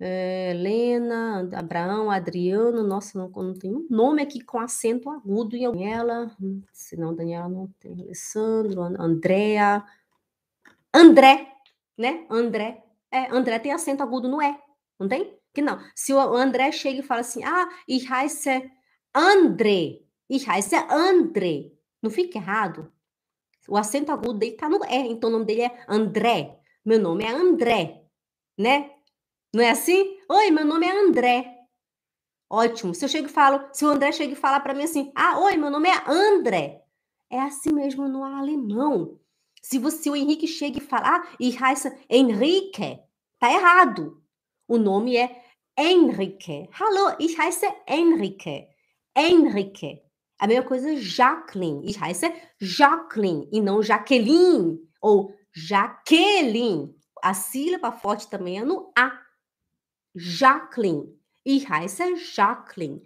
[0.00, 2.82] É, Helena, Abraão, Adriano.
[2.82, 6.30] Nossa, não, não tem um nome aqui com acento agudo em Daniela.
[6.72, 8.02] Se não, Daniela não tem.
[8.02, 9.84] Alessandro, Andréa.
[10.92, 11.48] André,
[11.98, 12.26] né?
[12.30, 12.84] André.
[13.10, 14.56] É, André tem acento agudo no E,
[14.98, 15.36] não tem?
[15.54, 15.78] Que não.
[15.94, 18.70] Se o André chega e fala assim, ah, ich heiße
[19.14, 22.92] André, ich heiße André, não fica errado?
[23.68, 26.58] O acento agudo dele tá no E, então o nome dele é André.
[26.84, 28.04] Meu nome é André,
[28.58, 28.90] né?
[29.54, 30.18] Não é assim?
[30.28, 31.56] Oi, meu nome é André.
[32.50, 32.94] Ótimo.
[32.94, 35.38] Se eu chego e falo, se o André chega e fala para mim assim, ah,
[35.38, 36.82] oi, meu nome é André.
[37.30, 39.18] É assim mesmo no alemão.
[39.62, 42.98] Se você, o Henrique chega e fala, ah, ich heiße Henrique,
[43.38, 44.20] tá errado.
[44.68, 45.43] O nome é
[45.76, 46.68] Henrique.
[46.78, 48.68] Hallo, ich heiße Henrique.
[49.14, 50.02] Henrique.
[50.38, 51.82] A mesma coisa Jacqueline.
[51.84, 56.94] Ich heiße Jacqueline e não Jaqueline ou Jaqueline.
[57.22, 59.12] A sílaba forte também é no A.
[60.14, 61.18] Jacqueline.
[61.44, 63.02] Ich heiße Jacqueline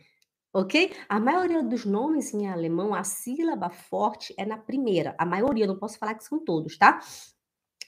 [0.52, 0.92] ok?
[1.08, 5.14] A maioria dos nomes em alemão, a sílaba forte é na primeira.
[5.18, 7.00] A maioria, não posso falar que são todos, tá?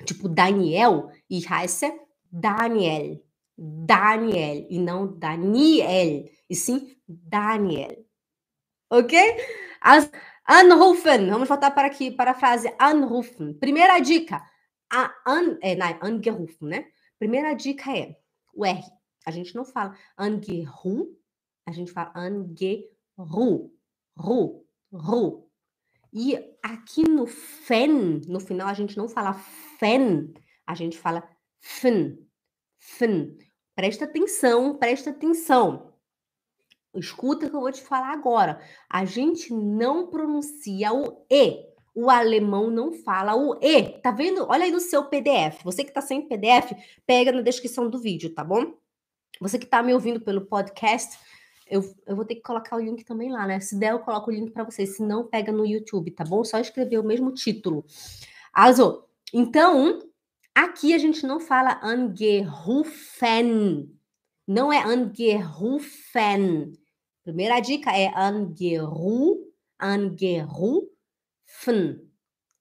[0.05, 1.93] Tipo, Daniel, ich heiße
[2.31, 3.23] Daniel.
[3.63, 7.95] Daniel, e não Daniel, e sim Daniel.
[8.89, 9.19] Ok?
[9.83, 10.11] As,
[10.47, 13.53] anrufen, vamos voltar para aqui, para a frase anrufen.
[13.55, 14.43] Primeira dica,
[14.91, 16.87] a, an, é, não, angerufen, né?
[17.19, 18.17] Primeira dica é
[18.55, 18.83] o R.
[19.27, 21.15] A gente não fala angerufen,
[21.67, 23.71] a gente fala angeru,
[24.17, 25.51] ru, ru.
[26.13, 29.35] E aqui no fen, no final, a gente não fala
[29.79, 30.33] fen,
[30.67, 31.29] a gente fala
[31.61, 32.19] fen,
[32.79, 33.39] fen.
[33.75, 35.91] Presta atenção, presta atenção.
[36.95, 38.61] Escuta o que eu vou te falar agora.
[38.89, 41.71] A gente não pronuncia o E.
[41.95, 44.01] O alemão não fala o E.
[44.01, 44.47] Tá vendo?
[44.49, 45.63] Olha aí no seu PDF.
[45.63, 46.73] Você que tá sem PDF,
[47.07, 48.75] pega na descrição do vídeo, tá bom?
[49.41, 51.19] Você que tá me ouvindo pelo podcast,
[51.67, 53.61] eu, eu vou ter que colocar o link também lá, né?
[53.61, 54.97] Se der, eu coloco o link para vocês.
[54.97, 56.43] Se não, pega no YouTube, tá bom?
[56.45, 57.85] Só escrever o mesmo título.
[58.53, 60.01] Also, então,
[60.55, 63.39] aqui a gente não fala angerufen.
[64.47, 66.73] Não é angerufen.
[67.23, 70.89] Primeira dica é angeru, angerufen.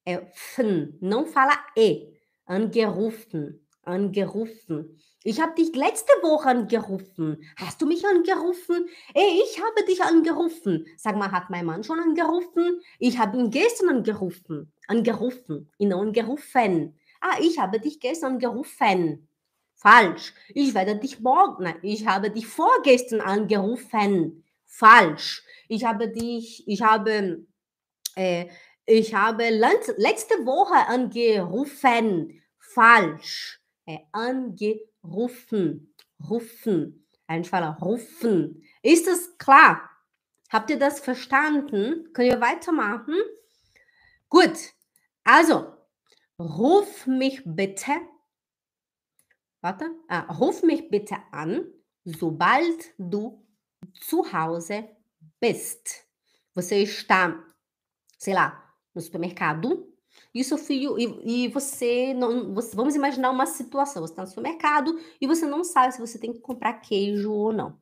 [0.05, 0.97] É fen.
[1.01, 2.13] Não fala e.
[2.45, 4.95] Angerufen, angerufen.
[5.23, 7.43] Ich habe dich letzte Woche angerufen.
[7.57, 8.87] Hast du mich angerufen?
[9.13, 10.85] Ey, ich habe dich angerufen.
[10.95, 12.79] Sag mal, hat mein Mann schon angerufen?
[12.99, 14.71] Ich habe ihn gestern angerufen.
[14.87, 16.95] Angerufen, ihn angerufen.
[17.21, 19.27] Ah, ich habe dich gestern angerufen.
[19.75, 20.33] Falsch.
[20.49, 24.43] Ich werde dich morgen, nein, ich habe dich vorgestern angerufen.
[24.65, 25.43] Falsch.
[25.67, 27.45] Ich habe dich, ich habe,
[28.15, 28.47] äh,
[28.85, 32.41] Ich habe letzte Woche angerufen.
[32.57, 33.61] Falsch.
[33.85, 35.93] É angerufen.
[36.27, 37.05] Rufen.
[37.43, 38.63] Fala rufen.
[38.81, 39.89] Ist das klar?
[40.49, 42.11] Habt ihr das verstanden?
[42.13, 43.15] Können wir weitermachen?
[44.27, 44.73] Gut.
[45.23, 45.67] Also,
[46.39, 47.91] ruf mich bitte.
[49.61, 49.85] Warte.
[50.07, 51.65] Ah, ruf mich bitte an,
[52.05, 53.45] sobald du
[53.93, 54.87] zu Hause
[55.41, 56.05] bist.
[56.55, 57.45] Você está,
[58.17, 59.93] sei lá, no supermercado
[60.33, 64.27] e seu filho e, e você não, você, vamos imaginar uma situação, você está no
[64.27, 67.79] supermercado e você não sabe se você tem que comprar queijo ou não.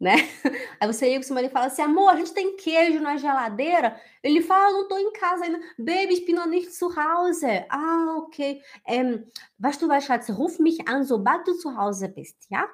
[0.00, 0.14] Né?
[0.80, 3.16] Aí você liga pro seu marido e fala assim, amor, a gente tem queijo na
[3.16, 4.00] geladeira?
[4.22, 5.58] Ele fala, não tô em casa ainda.
[5.76, 7.66] Baby, ich bin nicht zu Hause.
[7.68, 8.62] Ah, okay.
[8.86, 9.24] Ähm,
[9.58, 12.68] weißt du was, Schatz, ruf mich an, sobald du zu Hause bist, ja?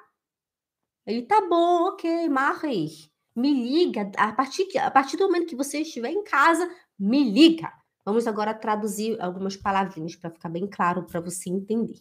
[1.05, 3.11] Ele, tá bom, ok, mache ich.
[3.35, 7.71] Me liga, a partir, a partir do momento que você estiver em casa, me liga.
[8.05, 11.99] Vamos agora traduzir algumas palavrinhas para ficar bem claro para você entender.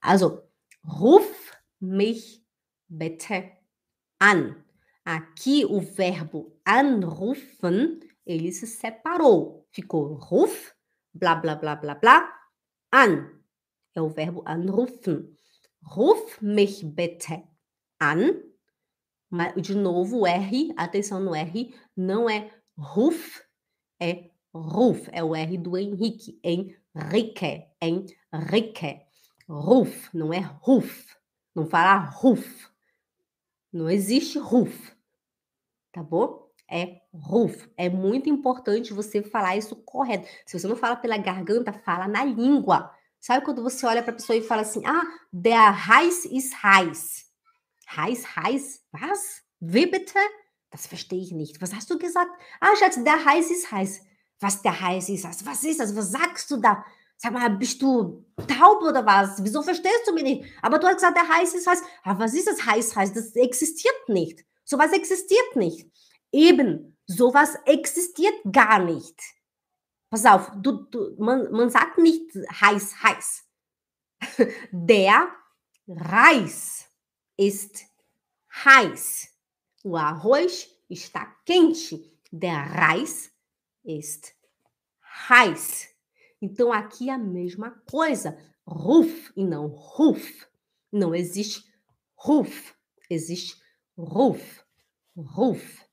[0.00, 0.42] Also,
[0.84, 2.42] ruf mich
[2.88, 3.61] bitte
[4.22, 4.54] an.
[5.04, 9.66] Aqui o verbo anrufen, ele se separou.
[9.72, 10.72] Ficou ruf,
[11.12, 12.32] blá, blá, blá, blá, blá,
[12.94, 13.28] an.
[13.94, 15.34] É o verbo anrufen.
[15.82, 17.42] Ruf mich bitte
[18.00, 18.40] an.
[19.60, 23.42] De novo, o R, atenção no R, não é ruf,
[24.00, 25.08] é ruf.
[25.10, 26.38] É o R do Henrique.
[26.44, 29.00] Henrique, Henrique.
[29.48, 31.16] Ruf, não é ruf.
[31.54, 32.71] Não fala ruf.
[33.72, 34.92] Não existe ruf.
[35.92, 36.50] Tá bom?
[36.70, 37.70] É ruf.
[37.76, 40.26] É muito importante você falar isso correto.
[40.46, 42.90] Se você não fala pela garganta, fala na língua.
[43.20, 47.30] Sabe quando você olha para a pessoa e fala assim: ah, der Heiß ist heiß.
[47.96, 49.42] Heiß, heiß, was?
[49.60, 50.18] Wie bitte?
[50.70, 51.60] Das verstehe ich nicht.
[51.60, 52.30] Was hast du gesagt?
[52.58, 54.00] Ah, Schatz, der heiß ist heiß.
[54.40, 55.24] Was der heiß ist?
[55.46, 55.94] Was ist das?
[55.94, 56.84] Was sagst du da?
[57.22, 59.44] Sag mal, bist du taub oder was?
[59.44, 60.44] Wieso verstehst du mich nicht?
[60.60, 61.80] Aber du hast gesagt, der heiß ist heiß.
[62.02, 63.12] Aber was ist das heiß heiß?
[63.12, 64.44] Das existiert nicht.
[64.64, 65.88] Sowas existiert nicht.
[66.32, 69.14] Eben, sowas existiert gar nicht.
[70.10, 73.44] Pass auf, du, du, man, man sagt nicht heiß, heiß.
[74.72, 75.28] Der
[75.86, 76.86] Reis
[77.36, 77.84] ist
[78.52, 79.28] heiß.
[79.84, 82.02] O arroz está quente.
[82.32, 83.30] Der Reis
[83.84, 84.34] ist
[85.28, 85.91] heiß.
[86.42, 88.36] Então aqui é a mesma coisa.
[88.66, 90.44] Ruf e não ruf.
[90.90, 91.64] Não existe
[92.16, 92.74] ruf,
[93.08, 93.62] existe
[93.96, 94.60] ruf.
[95.16, 95.84] Ruf.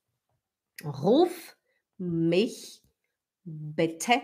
[0.84, 1.54] Ruf
[1.96, 2.82] mich
[3.44, 4.20] bitte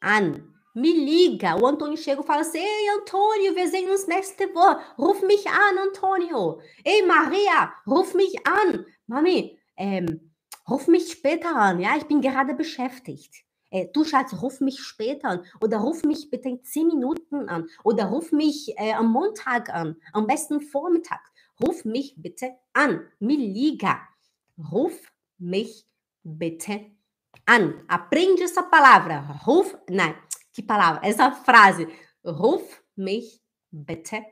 [0.00, 0.52] an.
[0.74, 1.54] Me liga.
[1.56, 4.82] O Antônio chega e fala assim: Ei, Antônio, wir sehen uns nächste Woche.
[4.98, 6.60] Ruf mich an, Antônio.
[6.84, 8.84] Ei, Maria, ruf mich an.
[9.06, 10.32] Mami, ähm,
[10.68, 11.78] ruf mich später an.
[11.78, 13.43] Ja, ich bin gerade beschäftigt.
[13.74, 15.44] Äh, du Schatz, ruf mich später an.
[15.60, 17.66] Oder ruf mich bitte in zehn Minuten an.
[17.82, 19.96] Oder ruf mich äh, am Montag an.
[20.12, 21.20] Am besten Vormittag.
[21.60, 23.04] Ruf mich bitte an.
[23.18, 24.00] Me liga.
[24.70, 25.88] Ruf mich
[26.22, 26.92] bitte
[27.46, 27.82] an.
[27.88, 29.40] Aprende essa palavra.
[29.44, 30.14] Ruf, nein.
[30.52, 31.04] Que palavra?
[31.04, 31.88] Essa frase.
[32.24, 34.24] Ruf mich bitte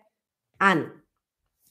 [0.60, 1.02] an.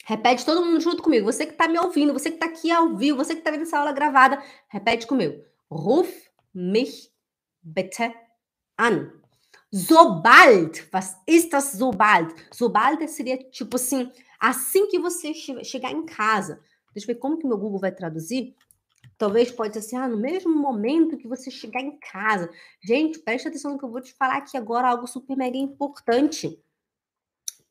[0.03, 1.31] Repete todo mundo junto comigo.
[1.31, 3.61] Você que está me ouvindo, você que está aqui ao vivo, você que está vendo
[3.61, 5.41] essa aula gravada, repete comigo.
[5.69, 7.10] Ruf mich
[7.61, 8.13] bitte
[8.77, 9.11] an.
[9.73, 10.87] Sobald.
[10.91, 12.33] Was ist das sobald?
[12.51, 16.61] Sobald seria tipo assim, assim que você chegar em casa.
[16.93, 18.55] Deixa eu ver como que meu Google vai traduzir.
[19.17, 22.49] Talvez pode ser assim, ah, no mesmo momento que você chegar em casa.
[22.83, 26.59] Gente, preste atenção no que eu vou te falar aqui agora, algo super mega importante.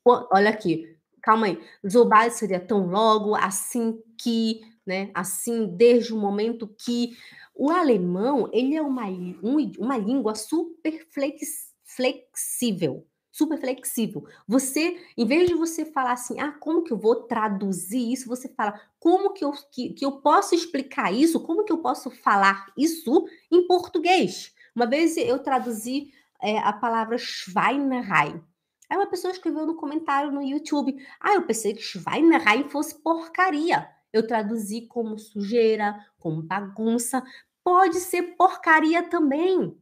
[0.03, 1.61] Olha aqui, calma aí.
[1.87, 5.11] Zobal seria tão logo, assim que, né?
[5.13, 7.17] Assim, desde o momento que.
[7.53, 14.25] O alemão, ele é uma, um, uma língua super flex, flexível super flexível.
[14.47, 18.49] Você, em vez de você falar assim, ah, como que eu vou traduzir isso, você
[18.49, 22.71] fala, como que eu, que, que eu posso explicar isso, como que eu posso falar
[22.77, 24.53] isso em português.
[24.75, 26.11] Uma vez eu traduzi
[26.41, 28.41] é, a palavra Schweinerei.
[28.89, 33.89] Aí uma pessoa escreveu no comentário no YouTube, ah, eu pensei que Schweinerei fosse porcaria.
[34.13, 37.23] Eu traduzi como sujeira, como bagunça.
[37.63, 39.77] Pode ser porcaria também.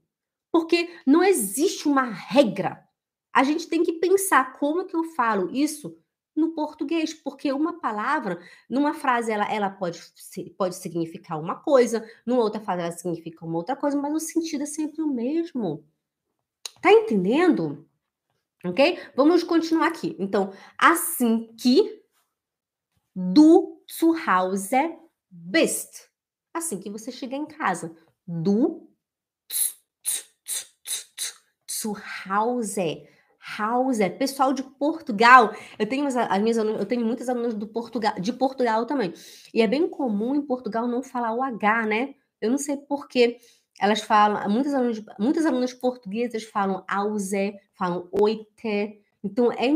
[0.51, 2.89] Porque não existe uma regra
[3.33, 5.97] a gente tem que pensar como que eu falo isso
[6.35, 10.01] no português, porque uma palavra, numa frase, ela, ela pode,
[10.57, 14.63] pode significar uma coisa, numa outra frase ela significa uma outra coisa, mas o sentido
[14.63, 15.85] é sempre o mesmo.
[16.81, 17.85] Tá entendendo?
[18.63, 18.99] Ok?
[19.15, 20.15] Vamos continuar aqui.
[20.17, 21.98] Então, assim que
[23.19, 24.97] du zu Hause
[25.29, 26.09] bist.
[26.53, 27.95] Assim que você chega em casa.
[28.25, 28.87] Du
[31.69, 31.95] Zu
[32.25, 33.07] Hause.
[33.57, 35.53] House, pessoal de Portugal.
[35.77, 39.13] Eu tenho as, as minhas eu tenho muitas alunas do Portugal, de Portugal também.
[39.53, 42.13] E é bem comum em Portugal não falar o H, né?
[42.39, 43.37] Eu não sei por quê.
[43.79, 49.01] Elas falam, muitas alunas, muitas alunas portuguesas falam auze, falam oite.
[49.23, 49.67] Então, é,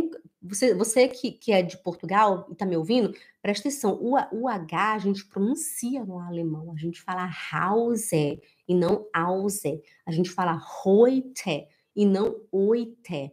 [0.44, 4.48] você, você que, que é de Portugal e está me ouvindo, presta atenção, o, o
[4.50, 10.30] H a gente pronuncia no alemão, a gente fala Hause e não Ause, a gente
[10.30, 11.66] fala heute
[11.96, 13.32] e não oite,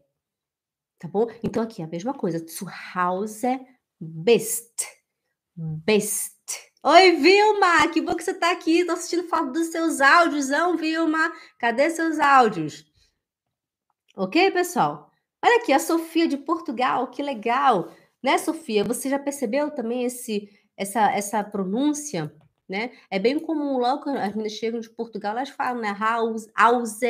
[0.98, 1.26] tá bom?
[1.42, 3.58] Então aqui a mesma coisa, zu Hause
[4.00, 4.86] bist,
[5.56, 6.38] bist.
[6.82, 10.76] Oi, Vilma, que bom que você está aqui, estou assistindo foto dos seus áudios, não,
[10.76, 11.32] Vilma?
[11.58, 12.86] Cadê seus áudios?
[14.16, 15.09] Ok, pessoal?
[15.42, 17.90] Olha aqui, a Sofia de Portugal, que legal,
[18.22, 18.84] né, Sofia?
[18.84, 22.34] Você já percebeu também esse, essa, essa pronúncia,
[22.68, 22.92] né?
[23.10, 27.00] É bem comum logo quando as meninas chegam de Portugal, elas falam, né, house, house,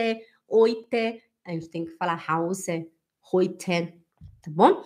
[0.46, 1.22] oite.
[1.44, 2.66] A gente tem que falar house,
[3.32, 3.94] heute,
[4.40, 4.84] tá bom?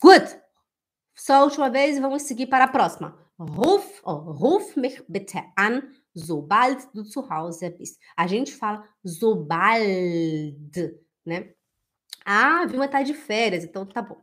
[0.00, 0.40] Good.
[1.14, 3.16] Só a última vez e vamos seguir para a próxima.
[3.38, 5.82] Ruf, oh, ruf mich bitte an,
[6.14, 7.98] sobald du zu Hause bist.
[8.16, 9.60] A gente fala sobald,
[11.24, 11.54] né?
[12.24, 14.20] Ah, Vilma tá de férias, então tá bom.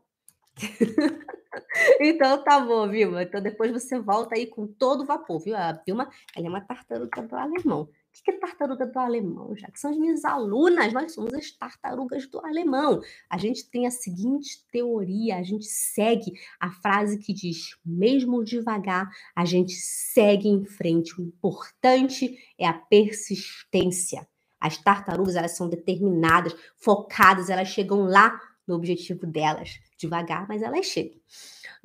[1.99, 3.23] então tá bom, Vilma.
[3.23, 5.55] Então depois você volta aí com todo vapor, viu?
[5.55, 7.81] A Vilma, ela é uma tartaruga do alemão.
[7.83, 11.51] O que é tartaruga do alemão, já que são as minhas alunas, nós somos as
[11.51, 12.99] tartarugas do alemão.
[13.29, 19.09] A gente tem a seguinte teoria, a gente segue a frase que diz: mesmo devagar,
[19.35, 21.19] a gente segue em frente.
[21.19, 24.27] O importante é a persistência.
[24.59, 29.79] As tartarugas, elas são determinadas, focadas, elas chegam lá no objetivo delas.
[29.97, 31.19] Devagar, mas elas chegam.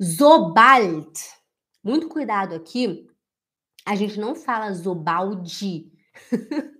[0.01, 1.13] Zobald.
[1.83, 3.07] Muito cuidado aqui.
[3.85, 5.91] A gente não fala zobaldi.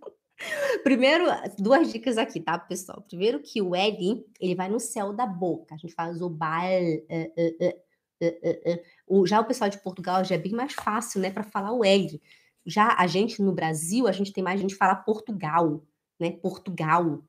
[0.84, 1.26] Primeiro,
[1.58, 3.02] duas dicas aqui, tá, pessoal?
[3.02, 5.76] Primeiro que o L, ele vai no céu da boca.
[5.76, 6.64] A gente fala zobal.
[7.10, 7.76] Uh,
[8.22, 11.72] uh, uh, já o pessoal de Portugal já é bem mais fácil, né, para falar
[11.72, 12.22] o L.
[12.66, 15.84] Já a gente no Brasil, a gente tem mais gente que fala Portugal,
[16.20, 16.32] né?
[16.32, 17.24] Portugal.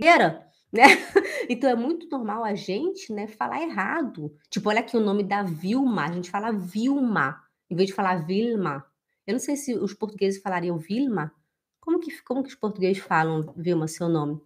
[0.00, 0.82] Era, né?
[1.46, 4.34] Então é muito normal a gente, né, falar errado.
[4.48, 7.38] Tipo, olha aqui o nome da Vilma, a gente fala Vilma,
[7.68, 8.82] em vez de falar Vilma.
[9.26, 11.30] Eu não sei se os portugueses falariam Vilma.
[11.80, 14.40] Como que, como que os portugueses falam, Vilma, seu nome?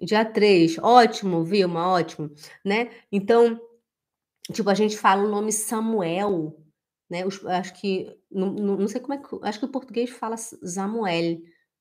[0.00, 2.30] Dia 3, ótimo, Vilma, ótimo,
[2.64, 2.90] né?
[3.10, 3.60] Então,
[4.52, 6.56] tipo, a gente fala o nome Samuel,
[7.10, 7.26] né?
[7.26, 11.40] Os, acho que, não, não sei como é que, acho que o português fala Samuel,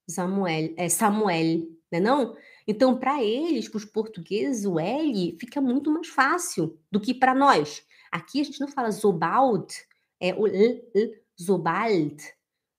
[0.09, 2.35] Samuel, é Samuel, né não?
[2.67, 7.35] Então, para eles, para os portugueses, o L fica muito mais fácil do que para
[7.35, 7.83] nós.
[8.11, 9.73] Aqui a gente não fala Zobald,
[10.19, 12.17] é o L, L, Zobald.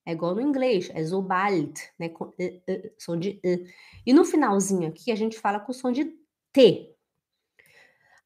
[0.06, 2.08] É igual no inglês, é Zobald, né?
[2.08, 3.66] Com L, L, som de E.
[4.04, 6.12] E no finalzinho aqui a gente fala com som de
[6.52, 6.94] T.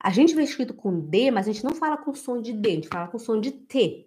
[0.01, 2.69] A gente vê escrito com D, mas a gente não fala com som de D,
[2.69, 4.07] a gente fala com som de T.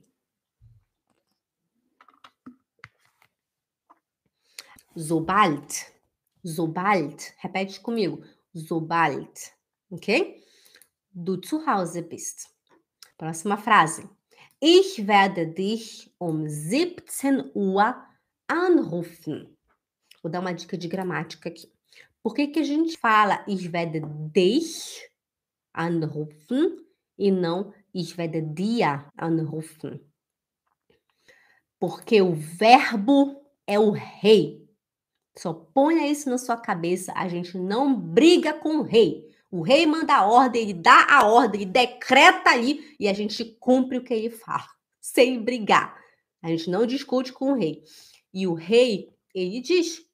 [4.98, 5.86] Sobald.
[6.44, 7.34] Sobald.
[7.38, 8.24] Repete comigo.
[8.56, 9.54] Sobald.
[9.92, 10.44] Ok?
[11.12, 12.50] Du zu Hause bist.
[13.16, 14.10] Próxima frase.
[14.60, 17.96] Ich werde dich um 17 Uhr
[18.48, 19.56] anrufen.
[20.24, 21.72] Vou dar uma dica de gramática aqui.
[22.24, 24.02] Por que, que a gente fala ich werde
[24.34, 25.08] dich
[25.74, 26.76] anrufen
[27.20, 30.02] e não ich werde dir anrufen?
[31.80, 34.67] Porque o verbo é o rei.
[35.38, 37.14] Só ponha isso na sua cabeça.
[37.16, 39.28] A gente não briga com o rei.
[39.50, 43.46] O rei manda a ordem, ele dá a ordem, ele decreta ali e a gente
[43.60, 44.68] cumpre o que ele fala,
[45.00, 45.98] sem brigar.
[46.42, 47.84] A gente não discute com o rei.
[48.34, 50.06] E o rei, ele diz.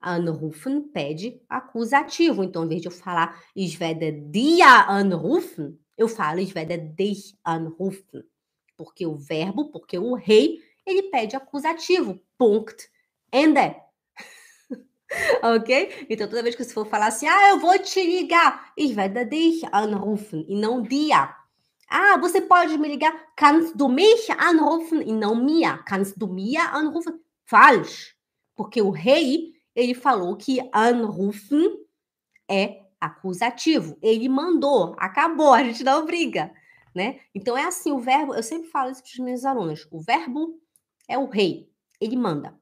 [0.00, 2.42] Anrufen pede acusativo.
[2.42, 7.36] Então, em vez de eu falar ich werde dir anrufen, eu falo ich werde dich
[7.44, 8.24] anrufen.
[8.76, 12.20] Porque o verbo, porque o rei, ele pede acusativo.
[12.36, 12.90] Punkt.
[13.32, 13.81] Ende.
[15.42, 16.06] ok?
[16.08, 19.24] Então, toda vez que você for falar assim, ah, eu vou te ligar, ich werde
[19.24, 21.34] dich anrufen, e não dia.
[21.88, 25.82] Ah, você pode me ligar, kannst du mich anrufen, e não mir.
[25.84, 27.20] Kannst du mir anrufen?
[27.44, 28.14] Falsch.
[28.56, 31.78] Porque o rei, ele falou que anrufen
[32.48, 33.98] é acusativo.
[34.00, 36.52] Ele mandou, acabou, a gente não briga,
[36.94, 37.20] né?
[37.34, 40.60] Então, é assim, o verbo, eu sempre falo isso para os meus alunos, o verbo
[41.08, 41.68] é o rei,
[42.00, 42.56] ele manda,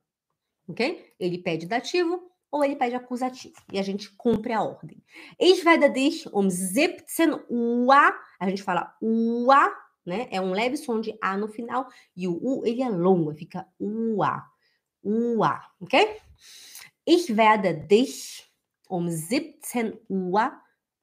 [0.66, 1.12] ok?
[1.20, 3.54] Ele pede dativo, ou ele pede acusativo.
[3.72, 5.02] E a gente cumpre a ordem.
[5.38, 9.70] Ich werde dich um 17 Uhr, a gente fala Uhr,
[10.04, 10.28] né?
[10.30, 11.88] É um leve som de A no final.
[12.16, 14.44] E o U, ele é longo, fica Ua.
[15.02, 16.16] Uhr, okay?
[17.06, 18.50] Ich werde dich
[18.90, 20.52] um 17 Uhr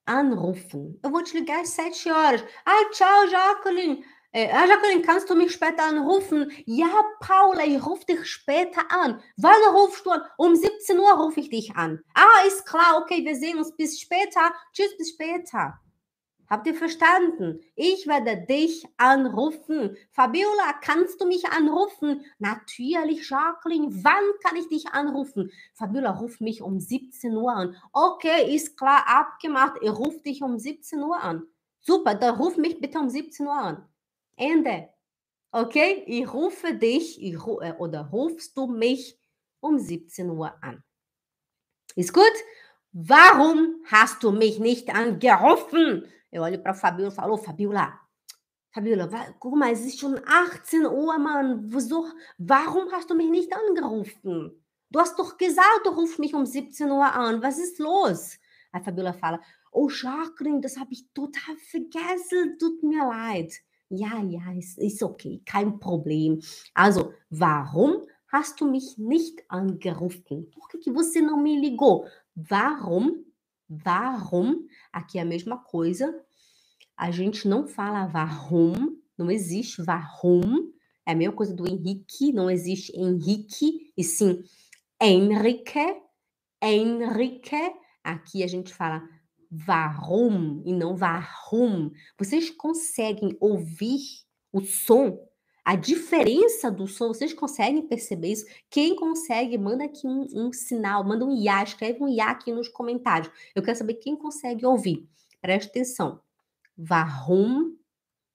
[0.06, 0.98] anrufen.
[1.04, 2.44] Eu vou te ligar às 7 horas.
[2.66, 4.04] Ai, tchau, Jacqueline.
[4.34, 6.52] Äh, Jacqueline, kannst du mich später anrufen?
[6.66, 9.22] Ja, Paula, ich rufe dich später an.
[9.38, 10.22] Wann rufst du an?
[10.38, 12.04] Um 17 Uhr rufe ich dich an.
[12.14, 14.52] Ah, ist klar, okay, wir sehen uns bis später.
[14.74, 15.80] Tschüss, bis später.
[16.50, 17.60] Habt ihr verstanden?
[17.76, 19.98] Ich werde dich anrufen.
[20.12, 22.24] Fabiola, kannst du mich anrufen?
[22.40, 23.90] Natürlich, Jacqueline.
[24.04, 25.52] Wann kann ich dich anrufen?
[25.74, 27.76] Fabiola, ruf mich um 17 Uhr an.
[27.92, 29.78] Okay, ist klar, abgemacht.
[29.82, 31.44] Ich rufe dich um 17 Uhr an.
[31.82, 33.90] Super, dann ruf mich bitte um 17 Uhr an.
[34.38, 34.90] Ende.
[35.52, 39.20] Okay, ich rufe dich ich, äh, oder rufst du mich
[39.60, 40.84] um 17 Uhr an.
[41.96, 42.24] Ist gut?
[42.92, 46.06] Warum hast du mich nicht angerufen?
[46.32, 48.00] Eu olho para Fabiola e falo, Fabiola,
[48.72, 49.08] Fabiola,
[49.40, 51.64] guck mal, es ist schon 18 Uhr, Mann.
[51.72, 52.08] Wieso,
[52.38, 54.64] warum hast du mich nicht angerufen?
[54.90, 57.42] Du hast doch gesagt, du rufst mich um 17 Uhr an.
[57.42, 58.38] Was ist los?
[58.72, 62.58] A Fabiola fala, oh Jacqueline, das habe ich total vergessen.
[62.60, 63.54] Tut mir leid.
[63.90, 66.42] Ja, ja, ist, ist okay, kein Problem.
[66.74, 70.50] Also, warum hast du mich nicht angerufen?
[70.52, 72.06] Por que você não me ligou?
[72.36, 73.28] Warum
[73.70, 76.14] Warum, aqui é a mesma coisa.
[76.96, 80.72] A gente não fala warum, não existe warum.
[81.06, 84.44] É a mesma coisa do Henrique, não existe Henrique, e sim
[85.02, 86.02] Henrique,
[86.62, 87.76] Henrique.
[88.04, 89.08] Aqui a gente fala
[89.68, 91.92] warum e não warum.
[92.18, 94.00] Vocês conseguem ouvir
[94.52, 95.28] o som
[95.68, 98.46] a diferença do som, vocês conseguem perceber isso?
[98.70, 102.70] Quem consegue, manda aqui um, um sinal, manda um IA, escreve um IA aqui nos
[102.70, 103.30] comentários.
[103.54, 105.06] Eu quero saber quem consegue ouvir.
[105.42, 106.22] Presta atenção.
[106.78, 107.76] Warum,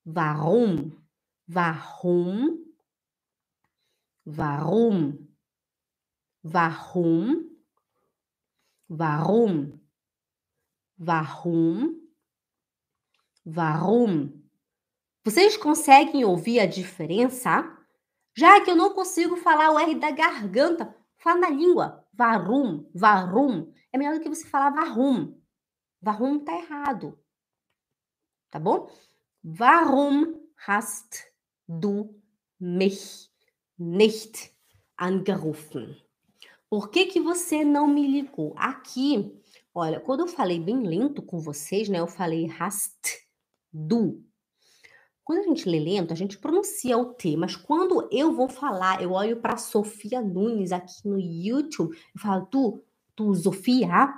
[0.04, 0.92] warum,
[1.48, 2.66] warum,
[4.26, 5.26] warum,
[6.44, 7.50] warum,
[8.90, 9.78] warum,
[11.02, 12.00] warum,
[13.44, 14.40] warum.
[15.24, 17.78] Vocês conseguem ouvir a diferença?
[18.36, 22.06] Já que eu não consigo falar o R da garganta, fala na língua.
[22.12, 23.72] Varum, varum.
[23.92, 25.38] É melhor do que você falar varum.
[26.00, 27.18] Varum tá errado.
[28.50, 28.90] Tá bom?
[29.44, 31.32] Warum hast
[31.68, 32.20] du
[32.58, 33.30] mich
[33.78, 34.54] nicht
[34.96, 35.96] angerufen?
[36.68, 38.54] Por que, que você não me ligou?
[38.56, 39.41] Aqui,
[39.74, 42.00] olha, quando eu falei bem lento com vocês, né?
[42.00, 42.98] Eu falei hast
[43.72, 44.22] du.
[45.24, 49.00] Quando a gente lê lento, a gente pronuncia o T, mas quando eu vou falar,
[49.00, 52.82] eu olho para Sofia Nunes aqui no YouTube e falo, tu,
[53.14, 54.12] tu, Sofia,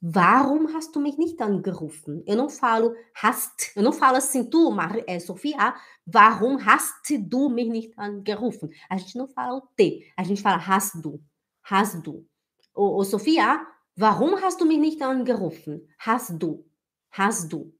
[0.00, 2.22] warum hast du mich nicht angerufen?
[2.24, 5.74] Eu não falo hast, eu não falo assim, tu, Mar é, Sofia,
[6.06, 8.70] warum hast du mich nicht angerufen?
[8.88, 11.20] A gente não fala o T, a gente fala hast du,
[11.62, 12.24] hast du.
[12.72, 13.66] Ô, ô Sofia,
[13.96, 15.88] warum hast du mich nicht angerufen?
[15.98, 16.64] Hast du,
[17.10, 17.74] hast du.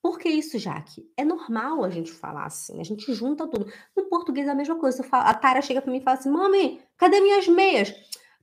[0.00, 1.10] Por que isso, Jaque?
[1.16, 3.70] É normal a gente falar assim, a gente junta tudo.
[3.96, 5.02] No português é a mesma coisa.
[5.02, 7.92] Falo, a Tara chega para mim e fala assim: Mami, cadê minhas meias?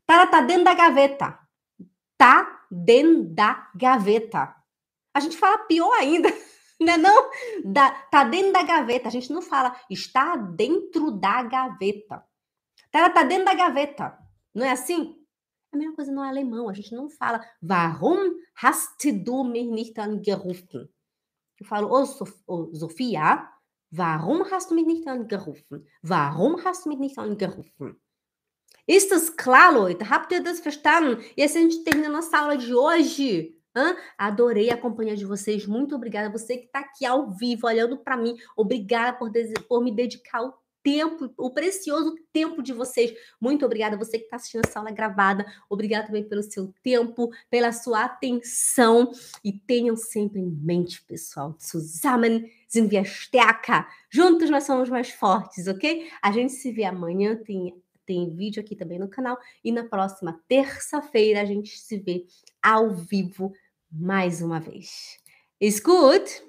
[0.05, 1.39] Tara tá dentro da gaveta.
[2.17, 4.53] Tá dentro da gaveta.
[5.13, 6.29] A gente fala pior ainda,
[6.79, 6.97] né?
[6.97, 7.31] Não,
[7.63, 9.07] da, tá dentro da gaveta.
[9.07, 12.23] A gente não fala está dentro da gaveta.
[12.91, 14.17] Tara tá dentro da gaveta.
[14.53, 15.24] Não é assim?
[15.75, 16.69] A mesma coisa no alemão.
[16.69, 20.89] A gente não fala Warum hast du mich nicht angerufen?
[21.59, 23.51] Eu falo, ô, Sof ô Sophia,
[23.91, 25.85] warum hast du mich nicht angerufen?
[26.01, 27.99] Warum hast du mich nicht angerufen?
[28.87, 30.09] Ist das klar, Leute?
[30.09, 31.21] Habt ihr das verstanden?
[31.35, 33.59] E assim a gente termina a nossa aula de hoje.
[33.75, 33.97] Hã?
[34.17, 35.65] Adorei a companhia de vocês.
[35.65, 36.29] Muito obrigada.
[36.29, 38.37] Você que está aqui ao vivo, olhando para mim.
[38.55, 39.29] Obrigada por,
[39.67, 40.53] por me dedicar o
[40.85, 43.11] tempo, o precioso tempo de vocês.
[43.41, 45.43] Muito obrigada você que está assistindo essa aula gravada.
[45.67, 49.11] Obrigada também pelo seu tempo, pela sua atenção.
[49.43, 52.91] E tenham sempre em mente, pessoal, zusammen sind.
[54.11, 56.07] Juntos nós somos mais fortes, ok?
[56.21, 59.39] A gente se vê amanhã, tem, tem vídeo aqui também no canal.
[59.63, 62.27] E na próxima terça-feira a gente se vê
[62.61, 63.51] ao vivo
[63.91, 65.17] mais uma vez.
[65.59, 66.45] Is good?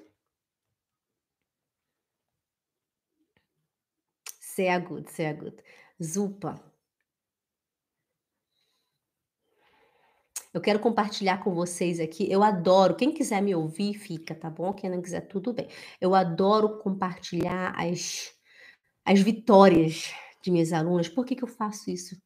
[4.57, 5.55] Sehr gut, sehr gut.
[6.01, 6.55] Super.
[10.51, 12.27] Eu quero compartilhar com vocês aqui.
[12.31, 12.95] Eu adoro.
[12.95, 14.73] Quem quiser me ouvir, fica, tá bom?
[14.73, 15.67] Quem não quiser, tudo bem.
[16.01, 18.33] Eu adoro compartilhar as,
[19.05, 21.07] as vitórias de minhas alunas.
[21.07, 22.19] Por que, que eu faço isso?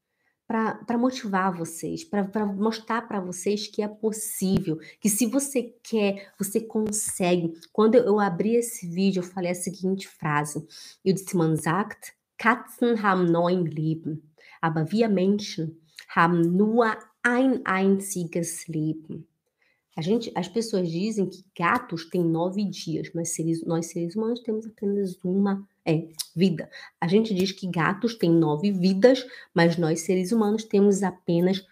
[0.48, 6.62] Para motivar vocês, para mostrar para vocês que é possível, que se você quer, você
[6.62, 7.54] consegue.
[7.74, 10.66] Quando eu, abri esse vídeo, eu falei a seguinte frase:
[11.04, 11.58] Eu disse, man
[12.42, 15.80] Katzen haben neun Leben, aber wir Menschen
[16.10, 16.88] haben nur
[17.22, 19.28] ein einziges Leben.
[19.96, 24.40] A gente, as pessoas dizem que gatos têm nove dias, mas seres, nós seres humanos
[24.40, 26.68] temos apenas uma é, vida.
[27.00, 29.24] A gente diz que gatos têm nove vidas,
[29.54, 31.64] mas nós seres humanos temos apenas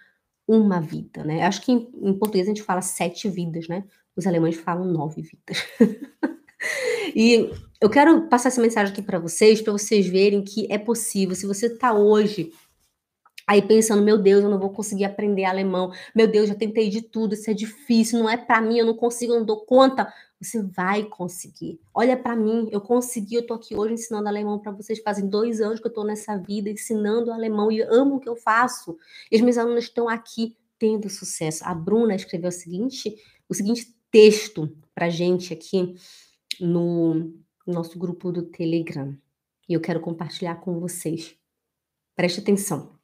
[0.48, 1.48] uma vida, né?
[1.48, 3.86] Acho que em, em português a gente fala sete vidas, né?
[4.16, 5.66] Os alemães falam nove vidas.
[7.16, 7.50] e
[7.82, 11.36] eu quero passar essa mensagem aqui para vocês, para vocês verem que é possível.
[11.36, 12.52] Se você está hoje
[13.50, 15.92] Aí pensando, meu Deus, eu não vou conseguir aprender alemão.
[16.14, 18.94] Meu Deus, já tentei de tudo, isso é difícil, não é para mim, eu não
[18.94, 20.14] consigo, eu não dou conta.
[20.40, 21.82] Você vai conseguir.
[21.92, 25.00] Olha para mim, eu consegui, eu tô aqui hoje ensinando alemão para vocês.
[25.00, 28.36] Fazem dois anos que eu tô nessa vida ensinando alemão e amo o que eu
[28.36, 28.96] faço.
[29.32, 31.64] E os meus alunos estão aqui tendo sucesso.
[31.66, 33.16] A Bruna escreveu o seguinte,
[33.50, 35.96] o seguinte texto para gente aqui
[36.62, 37.34] no
[37.72, 39.18] nosso grupo do Telegram.
[39.68, 41.36] E eu quero compartilhar com vocês.
[42.16, 43.00] Preste atenção.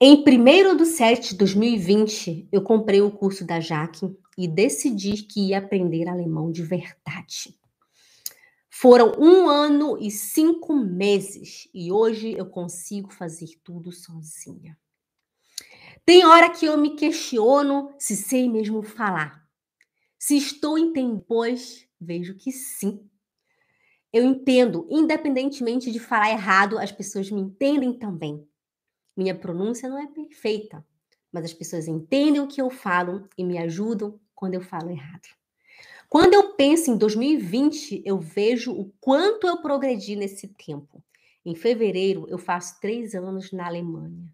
[0.00, 5.48] Em 1 de 7 de 2020, eu comprei o curso da Jaque e decidi que
[5.48, 7.58] ia aprender alemão de verdade.
[8.70, 14.78] Foram um ano e cinco meses e hoje eu consigo fazer tudo sozinha.
[16.06, 19.46] Tem hora que eu me questiono se sei mesmo falar.
[20.18, 23.09] Se estou entendendo, pois vejo que sim.
[24.12, 28.44] Eu entendo, independentemente de falar errado, as pessoas me entendem também.
[29.16, 30.84] Minha pronúncia não é perfeita,
[31.32, 35.28] mas as pessoas entendem o que eu falo e me ajudam quando eu falo errado.
[36.08, 41.00] Quando eu penso em 2020, eu vejo o quanto eu progredi nesse tempo.
[41.44, 44.28] Em fevereiro, eu faço três anos na Alemanha.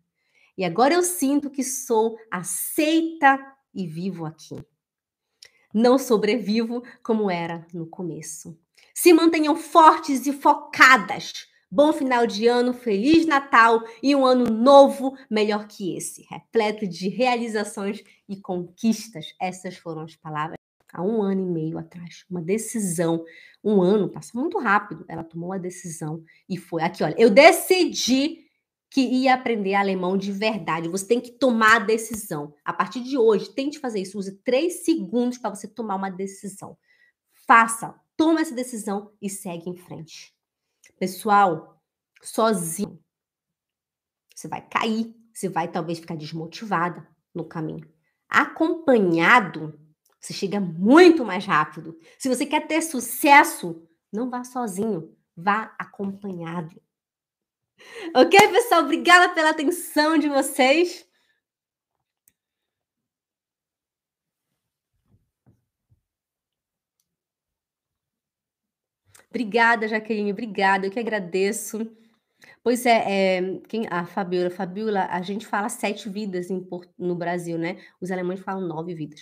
[0.56, 3.38] E agora eu sinto que sou aceita
[3.74, 4.56] e vivo aqui.
[5.72, 8.58] Não sobrevivo como era no começo.
[8.98, 15.14] Se mantenham fortes e focadas Bom final de ano, feliz Natal e um ano novo
[15.28, 19.34] melhor que esse, repleto de realizações e conquistas.
[19.38, 20.56] Essas foram as palavras
[20.92, 22.24] há um ano e meio atrás.
[22.30, 23.22] Uma decisão.
[23.62, 25.04] Um ano passa muito rápido.
[25.08, 26.82] Ela tomou a decisão e foi.
[26.82, 28.46] Aqui, olha, eu decidi
[28.88, 30.88] que ia aprender alemão de verdade.
[30.88, 32.54] Você tem que tomar a decisão.
[32.64, 34.18] A partir de hoje, tente fazer isso.
[34.18, 36.78] Use três segundos para você tomar uma decisão.
[37.46, 40.34] Faça, toma essa decisão e segue em frente.
[40.98, 41.82] Pessoal,
[42.22, 42.98] sozinho,
[44.34, 47.86] você vai cair, você vai talvez ficar desmotivada no caminho.
[48.28, 49.78] Acompanhado,
[50.20, 51.98] você chega muito mais rápido.
[52.18, 56.80] Se você quer ter sucesso, não vá sozinho, vá acompanhado.
[58.14, 58.82] Ok, pessoal?
[58.82, 61.05] Obrigada pela atenção de vocês.
[69.36, 71.86] Obrigada, Jaqueline, obrigada, eu que agradeço.
[72.62, 76.66] Pois é, é quem, a Fabiola, Fabiola, a gente fala sete vidas em,
[76.98, 77.76] no Brasil, né?
[78.00, 79.20] Os alemães falam nove vidas.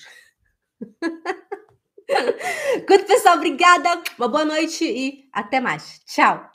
[2.86, 6.00] Quanto pessoal, obrigada, uma boa noite e até mais.
[6.06, 6.53] Tchau.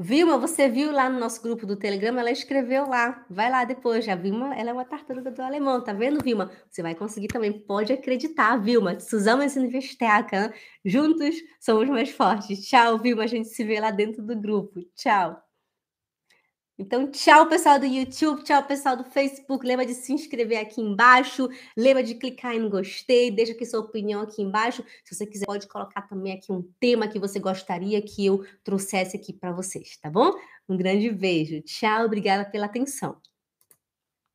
[0.00, 3.26] Vilma, você viu lá no nosso grupo do Telegram, ela escreveu lá.
[3.28, 4.08] Vai lá depois.
[4.08, 6.52] A Vilma, ela é uma tartaruga do alemão, tá vendo, Vilma?
[6.70, 8.98] Você vai conseguir também, pode acreditar, Vilma.
[9.00, 10.54] Sind wir stärker.
[10.84, 12.64] Juntos somos mais fortes.
[12.68, 13.24] Tchau, Vilma.
[13.24, 14.80] A gente se vê lá dentro do grupo.
[14.94, 15.47] Tchau.
[16.80, 19.66] Então, tchau, pessoal do YouTube, tchau, pessoal do Facebook.
[19.66, 24.20] Lembra de se inscrever aqui embaixo, lembra de clicar em gostei, deixa aqui sua opinião
[24.20, 24.84] aqui embaixo.
[25.04, 29.16] Se você quiser, pode colocar também aqui um tema que você gostaria que eu trouxesse
[29.16, 30.32] aqui para vocês, tá bom?
[30.68, 31.60] Um grande beijo.
[31.62, 33.20] Tchau, obrigada pela atenção.